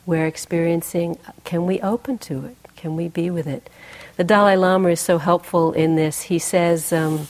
[0.06, 1.18] we're experiencing.
[1.44, 2.58] Can we open to it?
[2.84, 3.70] Can we be with it?
[4.18, 6.24] The Dalai Lama is so helpful in this.
[6.24, 7.30] He says, um,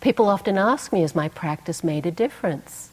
[0.00, 2.90] People often ask me, Has my practice made a difference?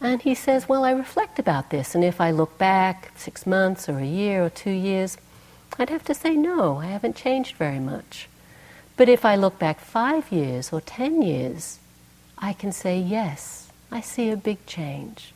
[0.00, 3.86] And he says, Well, I reflect about this, and if I look back six months
[3.86, 5.18] or a year or two years,
[5.78, 8.26] I'd have to say no, I haven't changed very much.
[8.96, 11.80] But if I look back five years or ten years,
[12.38, 15.34] I can say yes, I see a big change.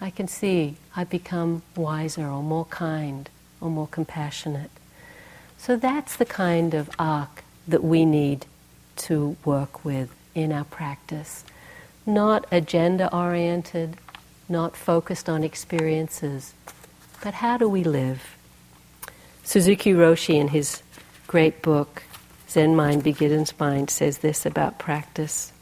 [0.00, 3.30] I can see I've become wiser or more kind
[3.60, 4.70] or more compassionate.
[5.58, 8.46] So that's the kind of arc that we need
[8.96, 11.44] to work with in our practice.
[12.04, 13.96] Not agenda oriented,
[14.48, 16.54] not focused on experiences,
[17.22, 18.36] but how do we live?
[19.42, 20.82] Suzuki Roshi, in his
[21.26, 22.02] great book,
[22.48, 25.52] Zen Mind Beginner's Mind, says this about practice.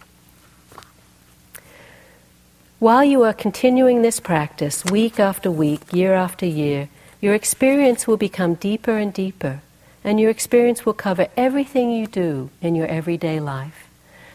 [2.79, 6.89] While you are continuing this practice week after week, year after year,
[7.25, 9.63] your experience will become deeper and deeper,
[10.05, 13.89] and your experience will cover everything you do in your everyday life.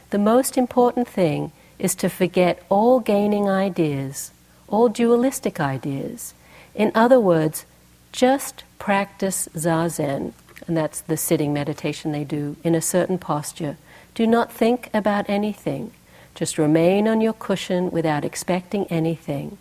[0.09, 4.31] The most important thing is to forget all gaining ideas,
[4.67, 6.33] all dualistic ideas.
[6.73, 7.63] In other words,
[8.11, 10.33] just practice zazen,
[10.65, 13.77] and that's the sitting meditation they do, in a certain posture.
[14.15, 15.91] Do not think about anything.
[16.33, 19.59] Just remain on your cushion without expecting anything.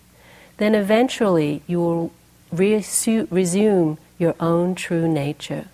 [0.57, 2.11] Then eventually you will
[2.51, 5.67] resume your own true nature.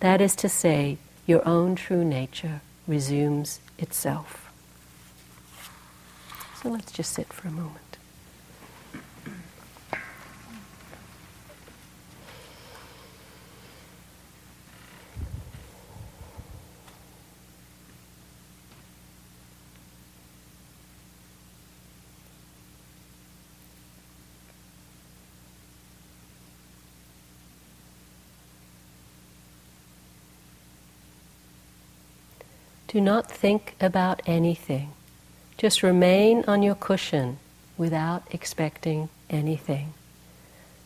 [0.00, 4.50] That is to say, your own true nature resumes itself.
[6.62, 7.83] So let's just sit for a moment.
[32.94, 34.92] Do not think about anything.
[35.58, 37.38] Just remain on your cushion
[37.76, 39.94] without expecting anything.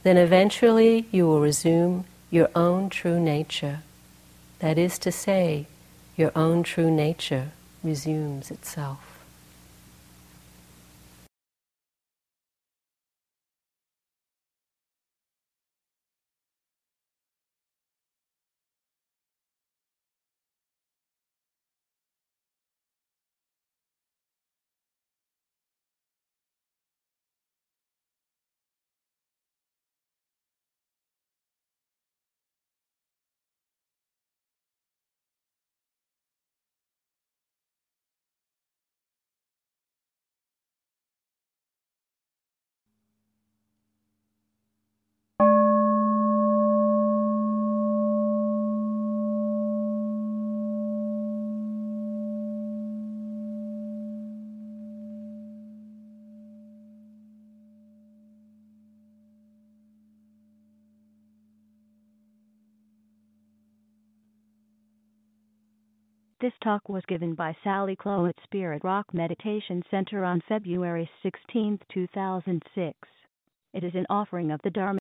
[0.05, 3.81] Then eventually you will resume your own true nature.
[4.61, 5.67] That is to say,
[6.17, 7.51] your own true nature
[7.85, 9.18] resumes itself.
[66.41, 71.81] This talk was given by Sally Clow at Spirit Rock Meditation Center on February 16,
[71.93, 72.97] 2006.
[73.75, 75.01] It is an offering of the Dharma.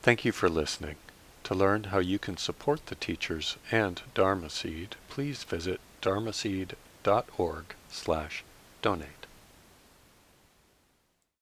[0.00, 0.94] Thank you for listening.
[1.42, 8.44] To learn how you can support the teachers and Dharma Seed, please visit dharmaseed.org slash
[8.80, 9.15] donate.